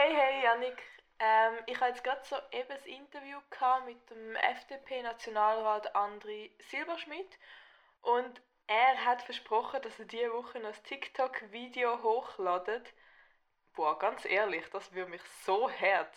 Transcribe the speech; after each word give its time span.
Hey, 0.00 0.14
hey, 0.14 0.44
Janik. 0.44 0.80
Ähm, 1.18 1.54
ich 1.66 1.80
hatte 1.80 2.00
gerade 2.02 2.24
so 2.24 2.36
eben 2.52 2.70
ein 2.70 2.84
Interview 2.84 3.40
mit 3.84 4.10
dem 4.10 4.36
FDP-Nationalrat 4.36 5.92
Andri 5.96 6.54
Silberschmidt 6.70 7.36
und 8.02 8.40
er 8.68 9.04
hat 9.04 9.22
versprochen, 9.22 9.82
dass 9.82 9.98
er 9.98 10.04
diese 10.04 10.32
Woche 10.32 10.60
noch 10.60 10.68
ein 10.68 10.84
TikTok-Video 10.84 12.00
hochladet. 12.00 12.94
Boah, 13.74 13.98
ganz 13.98 14.24
ehrlich, 14.24 14.64
das 14.70 14.92
würde 14.92 15.10
mich 15.10 15.22
so 15.44 15.68
hart. 15.68 16.14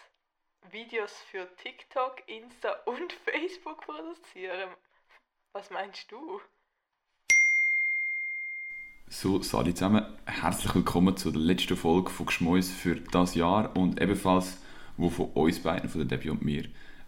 Videos 0.70 1.20
für 1.24 1.52
TikTok, 1.56 2.22
Insta 2.30 2.74
und 2.86 3.12
Facebook 3.26 3.82
produzieren. 3.82 4.76
Was 5.54 5.72
meinst 5.72 6.12
du? 6.12 6.40
So, 9.14 9.42
Sali 9.42 9.74
zusammen, 9.74 10.06
herzlich 10.24 10.74
willkommen 10.74 11.18
zu 11.18 11.32
der 11.32 11.42
letzten 11.42 11.76
Folge 11.76 12.10
von 12.10 12.28
Geschmäus 12.28 12.70
für 12.70 12.96
das 12.96 13.36
Jahr 13.36 13.76
und 13.76 14.02
ebenfalls, 14.02 14.58
wo 14.96 15.10
von 15.10 15.26
uns 15.34 15.60
beiden, 15.60 15.90
von 15.90 16.08
der 16.08 16.18
Debbie 16.18 16.30
und 16.30 16.46
mir, 16.46 16.64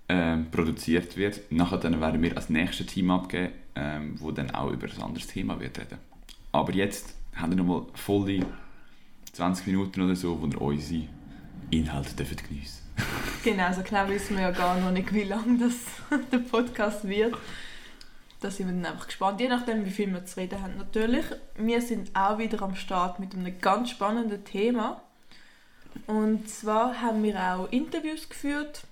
ähm, 0.09 0.51
produziert 0.51 1.15
wird. 1.15 1.49
Nachher 1.49 1.77
dann 1.77 2.01
werden 2.01 2.21
wir 2.21 2.35
als 2.35 2.49
nächstes 2.49 2.87
Team 2.87 3.09
abgeben, 3.09 3.53
ähm, 3.75 4.15
wo 4.19 4.31
dann 4.31 4.51
auch 4.51 4.69
über 4.69 4.85
ein 4.85 5.01
anderes 5.01 5.27
Thema 5.27 5.57
wird 5.61 5.79
reden. 5.79 5.97
Aber 6.51 6.73
jetzt 6.73 7.15
haben 7.35 7.53
wir 7.53 7.63
nochmal 7.63 7.85
volle 7.93 8.45
20 9.31 9.67
Minuten 9.67 10.01
oder 10.01 10.17
so, 10.17 10.41
wo 10.41 10.45
ihr 10.45 10.61
unsere 10.61 11.07
Inhalte 11.71 12.13
dürft 12.17 12.45
geniessen 12.49 12.83
Genau, 13.45 13.71
so 13.71 13.81
genau 13.81 14.09
wissen 14.09 14.35
wir 14.35 14.43
ja 14.43 14.51
gar 14.51 14.77
noch 14.77 14.91
nicht, 14.91 15.13
wie 15.13 15.23
lang 15.23 15.57
das 15.57 15.75
der 16.33 16.39
Podcast 16.39 17.07
wird. 17.07 17.33
Da 18.43 18.51
sind 18.51 18.67
wir 18.67 18.73
dann 18.73 18.91
einfach 18.91 19.05
gespannt, 19.05 19.39
je 19.39 19.47
nachdem, 19.47 19.85
wie 19.85 19.89
viel 19.89 20.11
wir 20.11 20.25
zu 20.25 20.37
reden 20.37 20.61
haben. 20.61 20.75
Natürlich, 20.77 21.23
wir 21.55 21.81
sind 21.81 22.13
auch 22.13 22.37
wieder 22.39 22.61
am 22.61 22.75
Start 22.75 23.17
mit 23.17 23.33
einem 23.33 23.57
ganz 23.61 23.91
spannenden 23.91 24.43
Thema. 24.43 25.01
Und 26.07 26.49
zwar 26.49 27.01
haben 27.01 27.23
wir 27.23 27.39
auch 27.39 27.71
Interviews 27.71 28.27
geführt, 28.27 28.83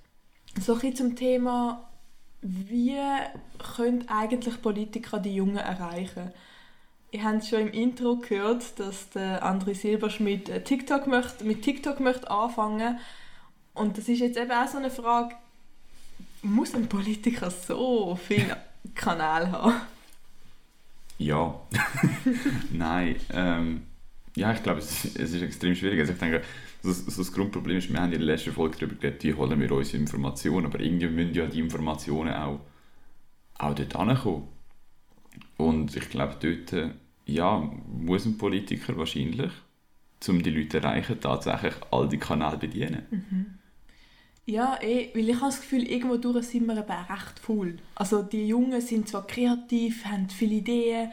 so 0.57 0.79
ein 0.81 0.95
zum 0.95 1.17
Thema, 1.17 1.89
wie 2.41 2.97
können 3.75 4.07
eigentlich 4.07 4.61
Politiker 4.61 5.19
die 5.19 5.35
Jungen 5.35 5.57
erreichen? 5.57 6.31
Ihr 7.11 7.25
habt 7.25 7.45
schon 7.45 7.67
im 7.67 7.73
Intro 7.73 8.15
gehört, 8.15 8.79
dass 8.79 9.09
der 9.09 9.43
André 9.43 9.75
Silberschmidt 9.75 10.47
äh, 10.47 10.63
TikTok 10.63 11.07
möchte, 11.07 11.43
mit 11.43 11.61
TikTok 11.61 11.99
möchte 11.99 12.31
anfangen 12.31 12.99
Und 13.73 13.97
das 13.97 14.07
ist 14.07 14.19
jetzt 14.19 14.37
eben 14.37 14.51
auch 14.51 14.67
so 14.69 14.77
eine 14.77 14.89
Frage, 14.89 15.35
muss 16.41 16.73
ein 16.73 16.87
Politiker 16.87 17.51
so 17.51 18.15
viel 18.15 18.55
Kanal 18.93 19.51
haben? 19.51 19.73
Ja. 21.17 21.59
Nein. 22.71 23.15
Ähm, 23.31 23.81
ja, 24.35 24.53
ich 24.53 24.63
glaube, 24.63 24.79
es, 24.79 25.05
es, 25.05 25.33
ist 25.33 25.41
extrem 25.41 25.75
schwierig. 25.75 25.99
Also 25.99 26.13
ich 26.13 26.19
denke, 26.19 26.41
so, 26.81 26.91
so 26.91 27.21
das 27.21 27.31
Grundproblem 27.31 27.77
ist, 27.77 27.91
wir 27.91 27.99
haben 27.99 28.11
in 28.11 28.19
der 28.19 28.27
letzten 28.27 28.53
Folge 28.53 28.77
darüber 28.79 28.95
geredet, 28.95 29.23
wie 29.23 29.33
holen 29.33 29.59
wir 29.59 29.71
unsere 29.71 29.97
Informationen, 29.97 30.65
aber 30.65 30.79
irgendwie 30.79 31.07
müssen 31.07 31.33
ja 31.33 31.45
die 31.47 31.59
Informationen 31.59 32.33
auch, 32.33 32.59
auch 33.57 33.75
dort 33.75 33.95
ankommen. 33.95 34.47
Und 35.57 35.95
ich 35.95 36.09
glaube, 36.09 36.37
dort 36.39 36.91
ja, 37.25 37.71
muss 37.87 38.25
ein 38.25 38.37
Politiker 38.37 38.97
wahrscheinlich, 38.97 39.51
um 40.27 40.41
die 40.41 40.49
Leute 40.49 40.69
zu 40.69 40.77
erreichen, 40.77 41.19
tatsächlich 41.19 41.73
all 41.91 42.07
die 42.09 42.17
Kanäle 42.17 42.57
bedienen. 42.57 43.03
Mhm. 43.09 43.45
Ja, 44.45 44.79
eh, 44.81 45.11
weil 45.13 45.29
ich 45.29 45.35
habe 45.35 45.45
das 45.45 45.61
Gefühl, 45.61 45.87
irgendwo 45.87 46.17
durch 46.17 46.47
sind 46.47 46.65
wir 46.65 46.77
eben 46.77 46.91
recht 46.91 47.39
faul. 47.39 47.77
Also 47.95 48.23
die 48.23 48.47
Jungen 48.47 48.81
sind 48.81 49.07
zwar 49.07 49.25
kreativ, 49.27 50.05
haben 50.05 50.29
viele 50.29 50.55
Ideen, 50.55 51.11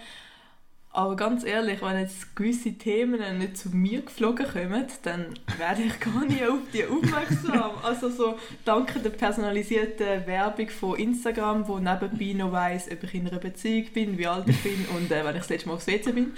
aber 0.91 1.15
ganz 1.17 1.45
ehrlich, 1.45 1.83
wenn 1.83 1.99
jetzt 1.99 2.35
gewisse 2.35 2.73
Themen 2.73 3.39
nicht 3.39 3.57
zu 3.57 3.69
mir 3.69 4.03
geflogen 4.03 4.47
kommen, 4.47 4.87
dann 5.03 5.27
werde 5.57 5.83
ich 5.83 6.01
gar 6.01 6.25
nicht 6.25 6.43
auf 6.45 6.59
die 6.73 6.87
aufmerksam. 6.87 7.71
Also 7.85 8.11
so 8.11 8.39
dank 8.65 9.01
der 9.03 9.11
personalisierten 9.11 10.27
Werbung 10.27 10.69
von 10.71 10.99
Instagram, 10.99 11.69
wo 11.69 11.79
nebenbei 11.79 12.33
noch 12.33 12.51
weiss, 12.51 12.91
ob 12.91 13.05
ich 13.05 13.15
in 13.15 13.29
einer 13.29 13.39
Beziehung 13.39 13.87
bin, 13.93 14.19
wie 14.19 14.27
alt 14.27 14.49
ich 14.49 14.61
bin 14.63 14.87
und 14.97 15.11
äh, 15.13 15.25
wenn 15.25 15.37
ich 15.37 15.43
das 15.43 15.51
letzte 15.51 15.69
Mal 15.69 15.75
aufs 15.75 15.87
WC 15.87 16.13
bin. 16.13 16.33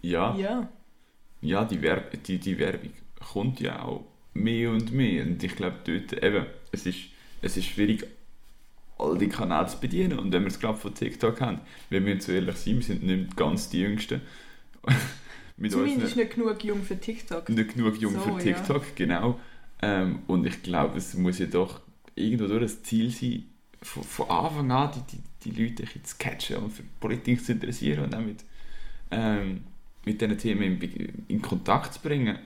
ja. 0.00 0.34
Ja. 0.38 0.68
Ja, 1.42 1.64
die, 1.64 1.82
Werb 1.82 2.22
die, 2.24 2.38
die 2.38 2.58
Werbung 2.58 2.92
kommt 3.32 3.60
ja 3.60 3.82
auch 3.82 4.04
mehr 4.34 4.70
und 4.70 4.92
mehr. 4.92 5.24
Und 5.24 5.42
ich 5.42 5.56
glaube, 5.56 5.76
dort 5.84 6.22
eben, 6.22 6.46
es 6.72 6.86
ist, 6.86 6.98
es 7.42 7.56
ist 7.56 7.66
schwierig, 7.66 8.06
all 8.98 9.18
die 9.18 9.28
Kanäle 9.28 9.66
zu 9.66 9.78
bedienen. 9.78 10.18
Und 10.18 10.32
wenn 10.32 10.42
wir 10.42 10.48
es 10.48 10.60
gerade 10.60 10.78
von 10.78 10.94
TikTok 10.94 11.40
haben, 11.40 11.60
wenn 11.88 12.04
wir 12.06 12.18
zu 12.20 12.32
ehrlich 12.32 12.56
sind, 12.56 12.76
wir 12.76 12.82
sind 12.82 13.02
nicht 13.02 13.36
ganz 13.36 13.70
die 13.70 13.80
Jüngsten. 13.80 14.20
Mit 15.56 15.72
Zumindest 15.72 16.16
nicht 16.16 16.34
genug 16.34 16.64
jung 16.64 16.82
für 16.82 16.98
TikTok. 16.98 17.48
Nicht 17.50 17.74
genug 17.74 18.00
jung 18.00 18.14
so, 18.14 18.20
für 18.20 18.38
TikTok, 18.38 18.82
ja. 18.82 18.92
genau. 18.94 19.40
Ähm, 19.82 20.20
und 20.26 20.46
ich 20.46 20.62
glaube, 20.62 20.96
es 20.96 21.14
muss 21.14 21.38
ja 21.38 21.46
doch 21.46 21.80
irgendwo 22.14 22.46
durch 22.46 22.62
das 22.62 22.82
Ziel 22.82 23.10
sein, 23.10 23.44
von, 23.82 24.02
von 24.02 24.30
Anfang 24.30 24.70
an 24.70 24.90
die, 24.94 25.16
die, 25.16 25.50
die 25.50 25.62
Leute 25.62 25.84
zu 26.02 26.16
catchen 26.18 26.56
und 26.56 26.70
für 26.70 26.82
Politik 26.98 27.44
zu 27.44 27.52
interessieren 27.52 28.04
und 28.04 28.14
auch 28.14 28.20
mit, 28.20 28.44
ähm, 29.10 29.64
mit 30.04 30.20
diesen 30.20 30.38
Themen 30.38 30.80
in, 30.80 31.24
in 31.28 31.42
Kontakt 31.42 31.94
zu 31.94 32.00
bringen. 32.00 32.38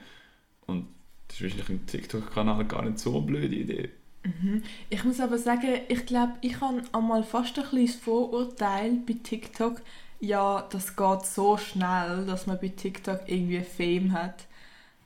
Und 0.65 0.87
das 1.35 1.41
ist 1.41 1.57
wahrscheinlich 1.57 1.81
im 1.81 1.85
TikTok-Kanal 1.85 2.63
gar 2.65 2.83
nicht 2.83 2.99
so 2.99 3.17
eine 3.17 3.25
blöde 3.25 3.55
Idee. 3.55 3.89
Mhm. 4.23 4.63
Ich 4.89 5.03
muss 5.03 5.19
aber 5.19 5.37
sagen, 5.37 5.81
ich 5.89 6.05
glaube, 6.05 6.33
ich 6.39 6.61
habe 6.61 6.81
einmal 6.93 7.23
fast 7.23 7.59
ein 7.59 7.85
das 7.85 7.95
Vorurteil 7.95 8.99
bei 9.05 9.15
TikTok, 9.21 9.81
ja, 10.21 10.65
das 10.71 10.95
geht 10.95 11.25
so 11.25 11.57
schnell, 11.57 12.25
dass 12.25 12.47
man 12.47 12.57
bei 12.59 12.69
TikTok 12.69 13.23
irgendwie 13.27 13.61
Fame 13.61 14.13
hat, 14.13 14.45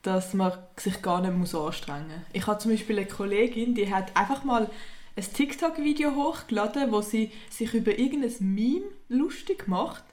dass 0.02 0.32
man 0.32 0.52
sich 0.76 1.02
gar 1.02 1.20
nicht 1.20 1.36
muss 1.36 1.54
anstrengen 1.54 2.06
muss. 2.06 2.26
Ich 2.32 2.46
habe 2.46 2.60
zum 2.60 2.70
Beispiel 2.70 2.98
eine 2.98 3.08
Kollegin, 3.08 3.74
die 3.74 3.92
hat 3.92 4.16
einfach 4.16 4.44
mal 4.44 4.70
ein 5.16 5.24
TikTok-Video 5.34 6.14
hochgeladen, 6.14 6.92
wo 6.92 7.00
sie 7.00 7.32
sich 7.50 7.74
über 7.74 7.98
irgendein 7.98 8.54
Meme 8.54 8.86
lustig 9.08 9.66
macht, 9.66 10.04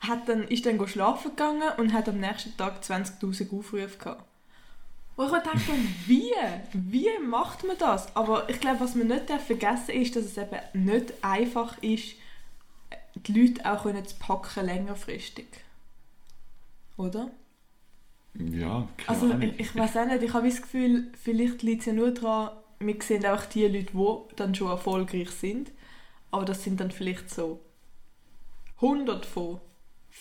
hat 0.00 0.28
dann, 0.28 0.44
ist 0.48 0.66
dann 0.66 0.86
schlafen 0.86 1.30
gegangen 1.30 1.72
und 1.78 1.94
hat 1.94 2.10
am 2.10 2.20
nächsten 2.20 2.54
Tag 2.58 2.82
20'000 2.82 3.58
Aufrufe 3.58 3.98
gehabt. 3.98 4.29
Wo 5.20 5.26
ich 5.26 5.42
denke, 5.42 5.72
wie? 6.06 6.32
Wie 6.72 7.10
macht 7.22 7.62
man 7.64 7.76
das? 7.76 8.16
Aber 8.16 8.48
ich 8.48 8.58
glaube, 8.58 8.80
was 8.80 8.94
man 8.94 9.08
nicht 9.08 9.30
vergessen 9.30 9.90
ist, 9.90 10.16
dass 10.16 10.24
es 10.24 10.38
eben 10.38 10.56
nicht 10.72 11.12
einfach 11.20 11.76
ist, 11.82 12.14
die 13.14 13.32
Leute 13.38 13.70
auch 13.70 13.84
zu 13.84 14.14
packen 14.18 14.64
längerfristig. 14.64 15.46
Oder? 16.96 17.30
Ja, 18.32 18.88
klar. 18.96 19.08
Also 19.08 19.38
ich, 19.40 19.60
ich 19.60 19.76
weiß 19.76 19.98
auch 19.98 20.06
nicht, 20.06 20.22
ich 20.22 20.32
habe 20.32 20.48
das 20.48 20.62
Gefühl, 20.62 21.12
vielleicht 21.22 21.62
liegt 21.64 21.80
es 21.80 21.86
ja 21.88 21.92
nur 21.92 22.12
daran, 22.12 22.56
wir 22.78 22.96
sehen 23.02 23.26
auch 23.26 23.44
die 23.44 23.66
Leute, 23.66 23.92
die 23.92 24.36
dann 24.36 24.54
schon 24.54 24.70
erfolgreich 24.70 25.32
sind, 25.32 25.70
aber 26.30 26.46
das 26.46 26.64
sind 26.64 26.80
dann 26.80 26.92
vielleicht 26.92 27.28
so 27.28 27.60
100 28.76 29.26
von 29.26 29.60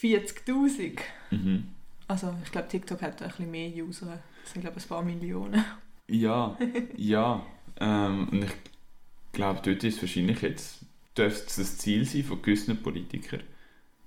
40'000. 0.01 0.99
Mhm. 1.31 1.69
Also 2.09 2.35
ich 2.43 2.51
glaube, 2.51 2.67
TikTok 2.67 3.01
hat 3.01 3.21
ein 3.21 3.29
bisschen 3.29 3.49
mehr 3.49 3.69
User. 3.69 4.21
Das 4.49 4.53
sind, 4.55 4.63
glaube 4.63 4.79
ich, 4.79 4.85
ein 4.85 4.89
paar 4.89 5.03
Millionen. 5.03 5.63
Ja, 6.07 6.57
ja. 6.97 7.45
Ähm, 7.79 8.29
und 8.29 8.45
ich 8.45 8.51
glaube, 9.31 9.59
dort 9.63 9.83
ist 9.83 10.01
wahrscheinlich 10.01 10.41
jetzt, 10.41 10.79
dürfte 11.15 11.45
es 11.45 11.55
das 11.57 11.77
Ziel 11.77 12.03
sein 12.03 12.23
von 12.23 12.41
gewissen 12.41 12.81
Politikern, 12.81 13.43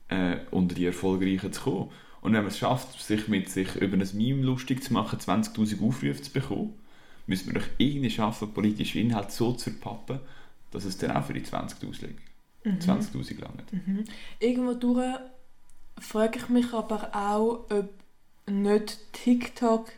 äh, 0.08 0.38
unter 0.50 0.74
die 0.74 0.86
Erfolgreichen 0.86 1.52
zu 1.52 1.62
kommen. 1.62 1.90
Und 2.22 2.32
wenn 2.32 2.40
man 2.40 2.48
es 2.48 2.58
schafft, 2.58 3.00
sich 3.00 3.28
mit 3.28 3.50
sich 3.50 3.76
über 3.76 3.96
ein 3.96 4.08
Meme 4.14 4.42
lustig 4.42 4.82
zu 4.82 4.92
machen, 4.92 5.20
20'000 5.20 5.80
Aufrufe 5.80 6.20
zu 6.20 6.32
bekommen, 6.32 6.74
müssen 7.28 7.54
wir 7.54 7.60
doch 7.60 7.68
irgendwie 7.78 8.10
schaffen, 8.10 8.52
politische 8.52 8.98
Inhalte 8.98 9.30
so 9.30 9.52
zu 9.52 9.70
verpappen, 9.70 10.18
dass 10.72 10.84
es 10.84 10.98
dann 10.98 11.12
auch 11.12 11.24
für 11.24 11.34
die 11.34 11.42
20'000 11.42 12.08
mhm. 12.64 12.80
20 12.80 13.40
langt. 13.40 13.72
Mhm. 13.72 14.06
Irgendwo 14.40 14.74
durch 14.74 15.20
frage 16.00 16.40
ich 16.40 16.48
mich 16.48 16.72
aber 16.72 17.14
auch, 17.14 17.70
ob 17.70 17.90
nicht 18.48 18.98
TikTok 19.12 19.92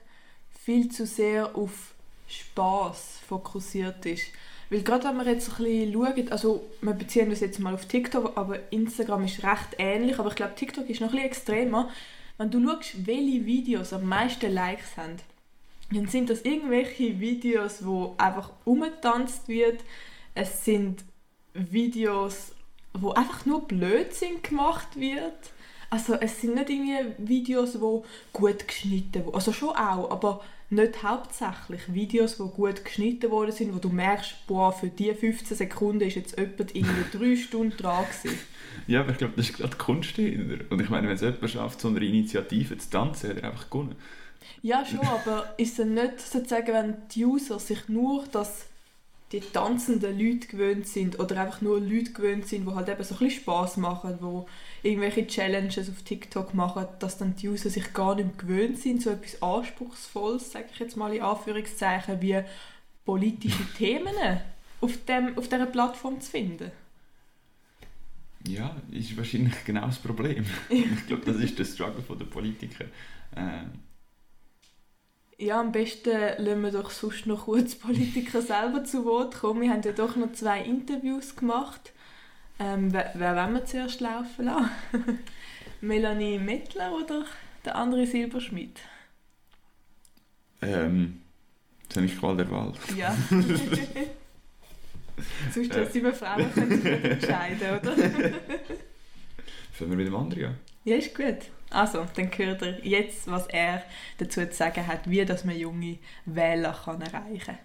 viel 0.65 0.91
zu 0.91 1.05
sehr 1.05 1.55
auf 1.57 1.95
Spaß 2.27 3.21
fokussiert 3.29 4.07
ist. 4.07 4.25
Weil 4.71 4.83
gerade 4.83 5.05
wenn 5.05 5.17
man 5.17 5.27
jetzt 5.27 5.51
ein 5.51 5.65
bisschen 5.65 5.93
schaut, 5.93 6.33
also 6.33 6.65
wir 6.81 6.95
beziehen 6.95 7.31
das 7.31 7.41
jetzt 7.41 7.59
mal 7.59 7.75
auf 7.75 7.85
TikTok, 7.87 8.37
aber 8.37 8.73
Instagram 8.73 9.25
ist 9.25 9.43
recht 9.43 9.77
ähnlich, 9.79 10.19
aber 10.19 10.31
ich 10.31 10.37
glaube 10.37 10.55
TikTok 10.55 10.89
ist 10.89 11.01
noch 11.01 11.09
ein 11.09 11.13
bisschen 11.13 11.27
extremer. 11.27 11.91
Wenn 12.39 12.51
du 12.51 12.67
schaust, 12.67 13.07
welche 13.07 13.45
Videos 13.45 13.93
am 13.93 14.07
meisten 14.07 14.53
Likes 14.53 14.97
haben, 14.97 15.17
dann 15.93 16.09
sind 16.09 16.31
das 16.31 16.43
irgendwelche 16.43 17.21
Videos, 17.21 17.85
wo 17.85 18.15
einfach 18.17 18.51
umgetanzt 18.65 19.49
wird. 19.49 19.85
Es 20.35 20.65
sind 20.65 21.05
Videos, 21.53 22.53
wo 22.95 23.11
einfach 23.11 23.45
nur 23.45 23.69
Blödsinn 23.69 24.43
gemacht 24.43 24.99
wird 24.99 25.53
Also 25.95 26.15
es 26.15 26.41
sind 26.41 26.57
nicht 26.57 26.71
irgendwie 26.71 27.15
Videos, 27.19 27.75
die 27.75 28.03
gut 28.33 28.67
geschnitten 28.67 29.25
wurden. 29.25 29.37
Also 29.37 29.53
schon 29.53 29.69
auch, 29.69 30.11
aber 30.11 30.41
nicht 30.69 31.05
hauptsächlich. 31.05 31.83
Videos, 31.87 32.37
die 32.37 32.43
gut 32.43 32.85
geschnitten 32.85 33.31
worden 33.31 33.53
sind, 33.53 33.73
wo 33.73 33.79
du 33.79 33.91
merkst, 33.91 34.45
boah, 34.49 34.73
für 34.73 34.89
diese 34.89 35.15
15 35.15 35.57
Sekunden 35.57 36.01
ist 36.01 36.17
jetzt 36.17 36.37
jemand 36.37 36.75
irgendwie 36.75 37.05
drei 37.17 37.37
Stunden 37.37 37.77
dran 37.77 38.07
gewesen. 38.07 38.41
Ja, 38.89 39.03
aber 39.03 39.13
ich 39.13 39.19
glaube, 39.19 39.35
das 39.37 39.51
ist 39.51 39.57
gerade 39.57 39.77
Kunst 39.77 40.19
dahinter. 40.19 40.65
Und 40.69 40.83
ich 40.83 40.89
meine, 40.89 41.07
wenn 41.07 41.15
es 41.15 41.21
jemand 41.21 41.49
schafft, 41.49 41.81
so 41.81 41.87
eine 41.87 42.05
Initiative 42.05 42.77
zu 42.77 42.91
tanzen, 42.91 43.31
hat 43.31 43.37
er 43.37 43.51
einfach 43.51 43.71
gewonnen. 43.71 43.95
Ja, 44.63 44.85
schon, 44.85 44.99
aber 44.99 45.55
ist 45.59 45.79
es 45.79 45.87
nicht 45.87 46.21
sozusagen, 46.21 46.73
wenn 46.73 46.97
die 47.15 47.25
User 47.25 47.61
sich 47.61 47.89
nur 47.89 48.25
das 48.33 48.67
die 49.33 49.41
tanzenden 49.41 50.19
Leute 50.19 50.47
gewöhnt 50.47 50.87
sind 50.87 51.19
oder 51.19 51.41
einfach 51.41 51.61
nur 51.61 51.81
Leute 51.81 52.13
gewöhnt 52.13 52.47
sind, 52.47 52.69
die 52.69 52.75
halt 52.75 52.89
eben 52.89 53.03
so 53.03 53.15
ein 53.15 53.19
bisschen 53.19 53.43
Spass 53.43 53.77
machen, 53.77 54.19
die 54.21 54.89
irgendwelche 54.89 55.27
Challenges 55.27 55.89
auf 55.89 56.03
TikTok 56.03 56.55
machen, 56.55 56.87
dass 57.01 57.19
dann 57.19 57.35
die 57.35 57.49
User 57.49 57.71
sich 57.71 57.93
gar 57.93 58.15
nicht 58.15 58.39
gewöhnt 58.39 58.79
sind, 58.79 59.03
so 59.03 59.11
etwas 59.11 59.43
Anspruchsvolles, 59.43 60.53
sage 60.53 60.67
ich 60.73 60.79
jetzt 60.79 60.97
mal 60.97 61.13
in 61.15 61.23
Anführungszeichen, 61.23 62.21
wie 62.21 62.43
politische 63.05 63.65
Themen 63.77 64.15
auf, 64.81 65.05
dem, 65.07 65.37
auf 65.37 65.49
dieser 65.49 65.67
Plattform 65.67 66.21
zu 66.21 66.31
finden. 66.31 66.71
Ja, 68.47 68.77
ist 68.91 69.17
wahrscheinlich 69.17 69.65
genau 69.65 69.87
das 69.87 69.99
Problem. 69.99 70.45
ich 70.69 71.07
glaube, 71.07 71.25
das 71.25 71.37
ist 71.37 71.59
der 71.59 71.65
Struggle 71.65 72.05
der 72.17 72.27
Politiker. 72.27 72.85
Äh, 73.35 73.65
ja, 75.45 75.61
am 75.61 75.73
besten 75.73 76.11
lassen 76.39 76.63
wir 76.63 76.71
doch 76.71 76.91
sonst 76.91 77.27
noch 77.27 77.45
kurz 77.45 77.75
Politiker 77.75 78.41
selber 78.41 78.85
zu 78.85 79.05
Wort 79.05 79.35
kommen. 79.35 79.61
Wir 79.61 79.71
haben 79.71 79.83
ja 79.83 79.93
doch 79.93 80.17
noch 80.17 80.33
zwei 80.33 80.63
Interviews 80.63 81.37
gemacht. 81.37 81.93
Ähm, 82.59 82.93
wer, 82.93 83.13
wer 83.15 83.37
wollen 83.37 83.55
wir 83.55 83.65
zuerst 83.67 84.01
laufen 84.01 84.47
lassen? 84.47 84.71
Melanie 85.81 86.39
Mettler 86.39 86.93
oder 86.95 87.27
der 87.65 87.77
andere 87.77 88.07
Silberschmidt? 88.07 88.81
Ähm, 90.63 91.21
das 91.89 91.97
habe 91.97 92.07
ich 92.07 92.19
Qual 92.19 92.37
der 92.37 92.51
Wahl. 92.51 92.73
Ja. 92.97 93.15
sonst 95.53 95.77
äh. 95.77 95.91
sind 95.91 96.05
wir 96.05 96.15
Frauen 96.15 96.53
können 96.55 96.81
sich 96.81 97.05
entscheiden, 97.05 97.81
oder? 97.81 97.97
Fangen 99.73 99.91
wir 99.91 99.97
mit 99.97 100.07
dem 100.07 100.17
anderen 100.17 100.45
an? 100.47 100.57
Ja, 100.85 100.97
ist 100.97 101.15
gut. 101.15 101.39
Also, 101.75 102.07
dann 102.15 102.31
hört 102.37 102.63
ihr 102.63 102.79
jetzt, 102.85 103.29
was 103.29 103.47
er 103.49 103.83
dazu 104.19 104.47
zu 104.47 104.55
sagen 104.55 104.87
hat, 104.87 105.11
wie 105.11 105.25
das 105.25 105.45
man 105.45 105.57
junge 105.57 105.99
Wähler 106.25 106.73
kann 106.85 107.03
erreichen 107.03 107.59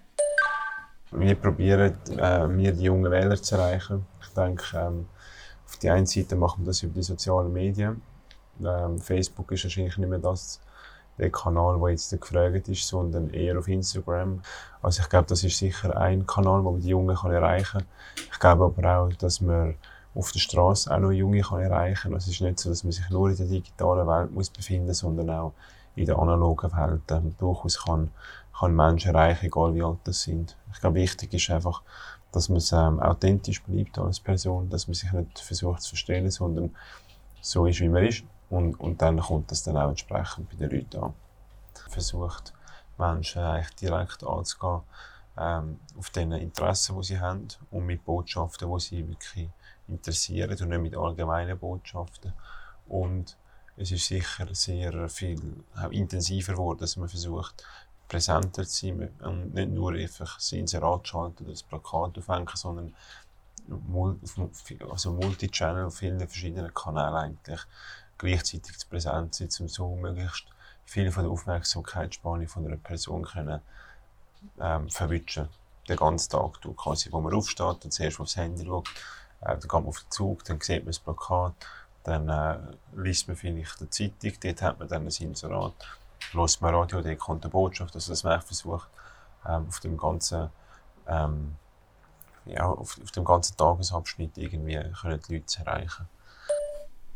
kann. 1.11 1.21
Wir 1.21 1.35
probieren, 1.35 1.95
äh, 2.17 2.47
wir 2.49 2.71
die 2.71 2.83
jungen 2.83 3.11
Wähler 3.11 3.39
zu 3.41 3.55
erreichen. 3.55 4.05
Ich 4.21 4.29
denke, 4.29 4.65
ähm, 4.75 5.05
auf 5.65 5.77
der 5.77 5.93
einen 5.93 6.07
Seite 6.07 6.35
machen 6.35 6.63
wir 6.63 6.67
das 6.67 6.81
über 6.81 6.95
die 6.95 7.03
sozialen 7.03 7.53
Medien. 7.53 8.01
Ähm, 8.63 8.99
Facebook 8.99 9.51
ist 9.51 9.63
wahrscheinlich 9.63 9.97
nicht 9.97 10.09
mehr 10.09 10.19
das, 10.19 10.59
der 11.19 11.31
Kanal, 11.31 11.79
der 11.79 11.89
jetzt 11.89 12.19
gefragt 12.19 12.67
ist, 12.67 12.87
sondern 12.87 13.29
eher 13.29 13.59
auf 13.59 13.67
Instagram. 13.67 14.41
Also 14.81 15.03
ich 15.03 15.09
glaube, 15.09 15.27
das 15.27 15.43
ist 15.43 15.57
sicher 15.57 15.95
ein 15.97 16.25
Kanal, 16.25 16.63
wo 16.63 16.71
man 16.71 16.81
die 16.81 16.89
Jungen 16.89 17.15
kann 17.15 17.31
erreichen 17.31 17.79
kann. 17.79 17.87
Ich 18.31 18.39
glaube 18.39 18.65
aber 18.65 18.97
auch, 18.97 19.13
dass 19.13 19.41
man 19.41 19.75
auf 20.15 20.31
der 20.31 20.39
Straße 20.39 20.93
auch 20.93 20.99
noch 20.99 21.11
Junge 21.11 21.41
kann 21.41 21.61
erreichen 21.61 22.11
kann. 22.11 22.13
Es 22.13 22.27
ist 22.27 22.41
nicht 22.41 22.59
so, 22.59 22.69
dass 22.69 22.83
man 22.83 22.91
sich 22.91 23.09
nur 23.09 23.29
in 23.29 23.37
der 23.37 23.45
digitalen 23.45 24.07
Welt 24.07 24.31
muss 24.31 24.49
befinden 24.49 24.93
sondern 24.93 25.29
auch 25.29 25.53
in 25.95 26.05
der 26.05 26.17
analogen 26.17 26.71
Welt 26.71 27.01
ähm, 27.11 27.35
durchaus 27.37 27.83
kann, 27.83 28.11
kann 28.57 28.75
Menschen 28.75 29.13
erreichen, 29.13 29.45
egal 29.45 29.73
wie 29.75 29.83
alt 29.83 29.99
das 30.03 30.21
sind. 30.21 30.55
Ich 30.73 30.79
glaube, 30.79 30.95
wichtig 30.95 31.33
ist 31.33 31.49
einfach, 31.49 31.81
dass 32.31 32.49
man 32.49 32.61
ähm, 32.71 32.99
authentisch 32.99 33.63
bleibt 33.63 33.97
als 33.97 34.19
Person, 34.19 34.69
dass 34.69 34.87
man 34.87 34.93
sich 34.93 35.11
nicht 35.11 35.39
versucht 35.39 35.81
zu 35.81 35.89
verstellen, 35.89 36.29
sondern 36.29 36.75
so 37.41 37.65
ist, 37.65 37.79
wie 37.79 37.89
man 37.89 38.05
ist. 38.05 38.23
Und, 38.49 38.79
und 38.79 39.01
dann 39.01 39.19
kommt 39.19 39.51
das 39.51 39.63
dann 39.63 39.77
auch 39.77 39.89
entsprechend 39.89 40.49
bei 40.49 40.55
den 40.55 40.71
Leuten 40.71 41.03
an. 41.03 41.13
Versucht, 41.89 42.53
Menschen 42.97 43.41
eigentlich 43.41 43.75
direkt 43.75 44.23
anzugehen, 44.23 44.81
ähm, 45.37 45.79
auf 45.97 46.09
den 46.09 46.31
Interessen, 46.33 46.97
die 46.97 47.07
sie 47.07 47.19
haben 47.19 47.47
und 47.71 47.85
mit 47.85 48.03
Botschaften, 48.03 48.69
die 48.71 48.79
sie 48.79 49.07
wirklich 49.07 49.49
interessieren 49.89 50.57
und 50.61 50.69
nicht 50.69 50.81
mit 50.81 50.95
allgemeinen 50.95 51.57
Botschaften. 51.57 52.33
Und 52.87 53.37
es 53.77 53.91
ist 53.91 54.07
sicher 54.07 54.47
sehr 54.53 55.09
viel 55.09 55.63
intensiver 55.91 56.53
geworden, 56.53 56.79
dass 56.79 56.97
man 56.97 57.07
versucht, 57.09 57.63
präsenter 58.07 58.65
zu 58.65 58.87
sein 58.87 59.09
und 59.21 59.53
nicht 59.53 59.69
nur 59.69 59.93
einfach 59.93 60.35
das 60.35 60.51
Inserat 60.51 61.07
schalten 61.07 61.43
oder 61.43 61.53
das 61.53 61.63
Plakat 61.63 62.17
aufhängen, 62.17 62.47
sondern 62.55 62.93
also 64.89 65.13
Multichannel 65.13 65.85
auf 65.85 65.97
vielen 65.97 66.19
verschiedenen 66.19 66.73
Kanälen 66.73 67.13
eigentlich 67.13 67.59
gleichzeitig 68.17 68.77
zu 68.77 68.87
präsent 68.87 69.35
sein, 69.35 69.49
um 69.59 69.67
so 69.67 69.95
möglichst 69.95 70.45
viel 70.85 71.11
von 71.11 71.23
der 71.23 71.31
Aufmerksamkeitsspanne 71.31 72.47
von 72.47 72.65
einer 72.65 72.77
Person 72.77 73.23
können, 73.23 73.61
ähm, 74.59 74.89
verwischen. 74.89 75.49
Den 75.87 75.97
ganzen 75.97 76.31
Tag, 76.31 76.61
du 76.61 76.73
quasi, 76.73 77.11
wo 77.11 77.21
man 77.21 77.33
aufsteht 77.33 77.85
und 77.85 77.91
zuerst 77.91 78.19
aufs 78.19 78.35
Handy 78.35 78.65
schaut, 78.65 78.89
dann 79.41 79.59
geht 79.59 79.71
man 79.71 79.85
auf 79.85 79.99
den 79.99 80.11
Zug, 80.11 80.43
dann 80.45 80.61
sieht 80.61 80.83
man 80.83 80.87
das 80.87 80.99
Plakat, 80.99 81.53
dann 82.03 82.29
äh, 82.29 82.57
liest 82.95 83.27
man 83.27 83.37
vielleicht 83.37 83.79
eine 83.79 83.89
Zeitung, 83.89 84.33
dort 84.41 84.61
hat 84.61 84.79
man 84.79 84.87
dann 84.87 85.03
ein 85.03 85.13
Inserat, 85.19 85.73
hört 86.31 86.61
man 86.61 86.75
Radio, 86.75 87.01
dort 87.01 87.19
kommt 87.19 87.43
eine 87.43 87.51
Botschaft, 87.51 87.95
also 87.95 88.11
dass 88.11 88.23
man 88.23 88.41
versucht, 88.41 88.89
ähm, 89.47 89.65
auf 89.67 89.79
dem 89.79 89.97
ganzen 89.97 90.49
ähm, 91.07 91.55
ja, 92.45 92.65
auf, 92.65 92.99
auf 93.01 93.11
dem 93.11 93.25
ganzen 93.25 93.57
Tagesabschnitt 93.57 94.37
irgendwie 94.37 94.79
können 95.01 95.21
die 95.27 95.33
Leute 95.33 95.45
zu 95.45 95.59
erreichen. 95.61 96.07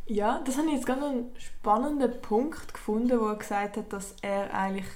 Ja, 0.06 0.42
das 0.46 0.58
habe 0.58 0.68
ich 0.68 0.74
jetzt 0.74 0.86
ganz 0.86 1.04
einen 1.04 1.34
spannenden 1.38 2.22
Punkt 2.22 2.74
gefunden, 2.74 3.20
wo 3.20 3.28
er 3.28 3.38
gesagt 3.38 3.78
hat, 3.78 3.94
dass 3.94 4.16
er 4.22 4.54
eigentlich 4.54 4.88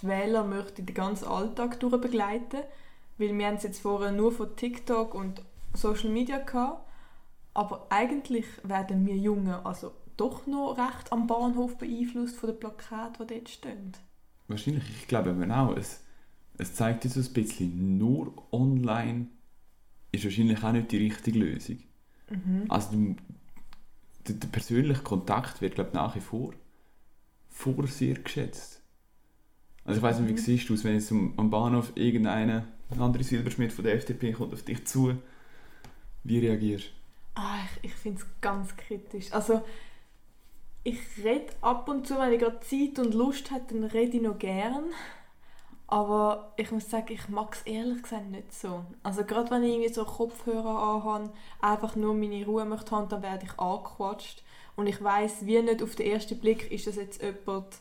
die 0.00 0.08
Wähler 0.08 0.44
möchte 0.44 0.82
den 0.82 0.94
ganzen 0.94 1.26
Alltag 1.26 1.80
durchbegleiten, 1.80 2.60
weil 3.16 3.36
wir 3.36 3.46
haben 3.46 3.56
es 3.56 3.62
jetzt 3.62 3.80
vorher 3.80 4.12
nur 4.12 4.32
von 4.32 4.54
TikTok 4.54 5.14
und 5.14 5.42
Social 5.74 6.10
Media 6.10 6.38
gehabt, 6.38 6.88
aber 7.52 7.86
eigentlich 7.90 8.46
werden 8.62 9.06
wir 9.06 9.16
Jungen 9.16 9.52
also 9.52 9.92
doch 10.16 10.46
noch 10.46 10.76
recht 10.78 11.12
am 11.12 11.26
Bahnhof 11.26 11.76
beeinflusst 11.78 12.36
von 12.36 12.50
den 12.50 12.60
Plakaten, 12.60 13.26
die 13.26 13.34
dort 13.34 13.48
stehen. 13.48 13.92
Wahrscheinlich, 14.48 14.84
ich 14.88 15.08
glaube 15.08 15.30
eben 15.30 15.50
auch. 15.50 15.76
Es, 15.76 16.02
es 16.58 16.74
zeigt 16.74 17.04
uns 17.04 17.16
ein 17.16 17.32
bisschen, 17.32 17.98
nur 17.98 18.32
online 18.52 19.26
ist 20.12 20.24
wahrscheinlich 20.24 20.62
auch 20.62 20.72
nicht 20.72 20.92
die 20.92 20.98
richtige 20.98 21.38
Lösung. 21.38 21.78
Mhm. 22.30 22.64
Also 22.68 22.96
der, 24.28 24.36
der, 24.36 24.48
persönliche 24.48 25.02
Kontakt 25.02 25.60
wird 25.60 25.74
glaube 25.74 25.90
nach 25.94 26.14
wie 26.14 26.20
vor, 26.20 26.54
vor 27.50 27.86
sehr 27.86 28.14
geschätzt. 28.14 28.80
Also 29.84 29.98
ich 29.98 30.02
weiß 30.02 30.20
nicht, 30.20 30.28
wie 30.28 30.32
mhm. 30.32 30.38
siehst 30.38 30.68
du 30.68 30.74
es, 30.74 30.84
wenn 30.84 30.94
jetzt 30.94 31.12
am 31.12 31.50
Bahnhof 31.50 31.92
irgendeine 31.94 32.66
andere 32.98 33.24
Silberschmidt 33.24 33.72
von 33.72 33.84
der 33.84 33.94
FDP 33.94 34.32
kommt 34.32 34.54
auf 34.54 34.62
dich 34.62 34.86
zu 34.86 35.14
wie 36.24 36.38
reagierst 36.40 36.86
du? 36.86 37.40
Ah, 37.40 37.58
ich 37.82 37.90
ich 37.90 37.94
finde 37.94 38.20
es 38.20 38.26
ganz 38.40 38.76
kritisch. 38.76 39.32
Also, 39.32 39.62
ich 40.84 40.98
rede 41.22 41.52
ab 41.62 41.88
und 41.88 42.06
zu, 42.06 42.18
wenn 42.18 42.32
ich 42.32 42.40
gerade 42.40 42.60
Zeit 42.60 42.98
und 42.98 43.14
Lust 43.14 43.50
habe, 43.50 43.64
dann 43.68 43.84
rede 43.84 44.16
ich 44.16 44.22
noch 44.22 44.38
gern. 44.38 44.84
Aber 45.86 46.52
ich 46.56 46.70
muss 46.70 46.90
sagen, 46.90 47.12
ich 47.12 47.28
mag 47.28 47.54
es 47.54 47.62
ehrlich 47.62 48.02
gesagt 48.02 48.30
nicht 48.30 48.52
so. 48.52 48.84
Also 49.02 49.24
gerade 49.24 49.50
wenn 49.50 49.62
ich 49.62 49.72
irgendwie 49.74 49.92
so 49.92 50.04
Kopfhörer 50.04 51.04
anhabe, 51.04 51.32
einfach 51.60 51.94
nur 51.94 52.14
meine 52.14 52.44
Ruhe 52.44 52.64
möchte 52.64 52.90
haben, 52.92 53.08
dann 53.08 53.22
werde 53.22 53.46
ich 53.46 53.58
angequatscht. 53.58 54.42
Und 54.76 54.86
ich 54.86 55.02
weiß 55.02 55.46
wie 55.46 55.60
nicht 55.62 55.82
auf 55.82 55.94
den 55.94 56.06
ersten 56.10 56.38
Blick, 56.38 56.70
ist 56.72 56.86
das 56.86 56.96
jetzt 56.96 57.22
jemand, 57.22 57.78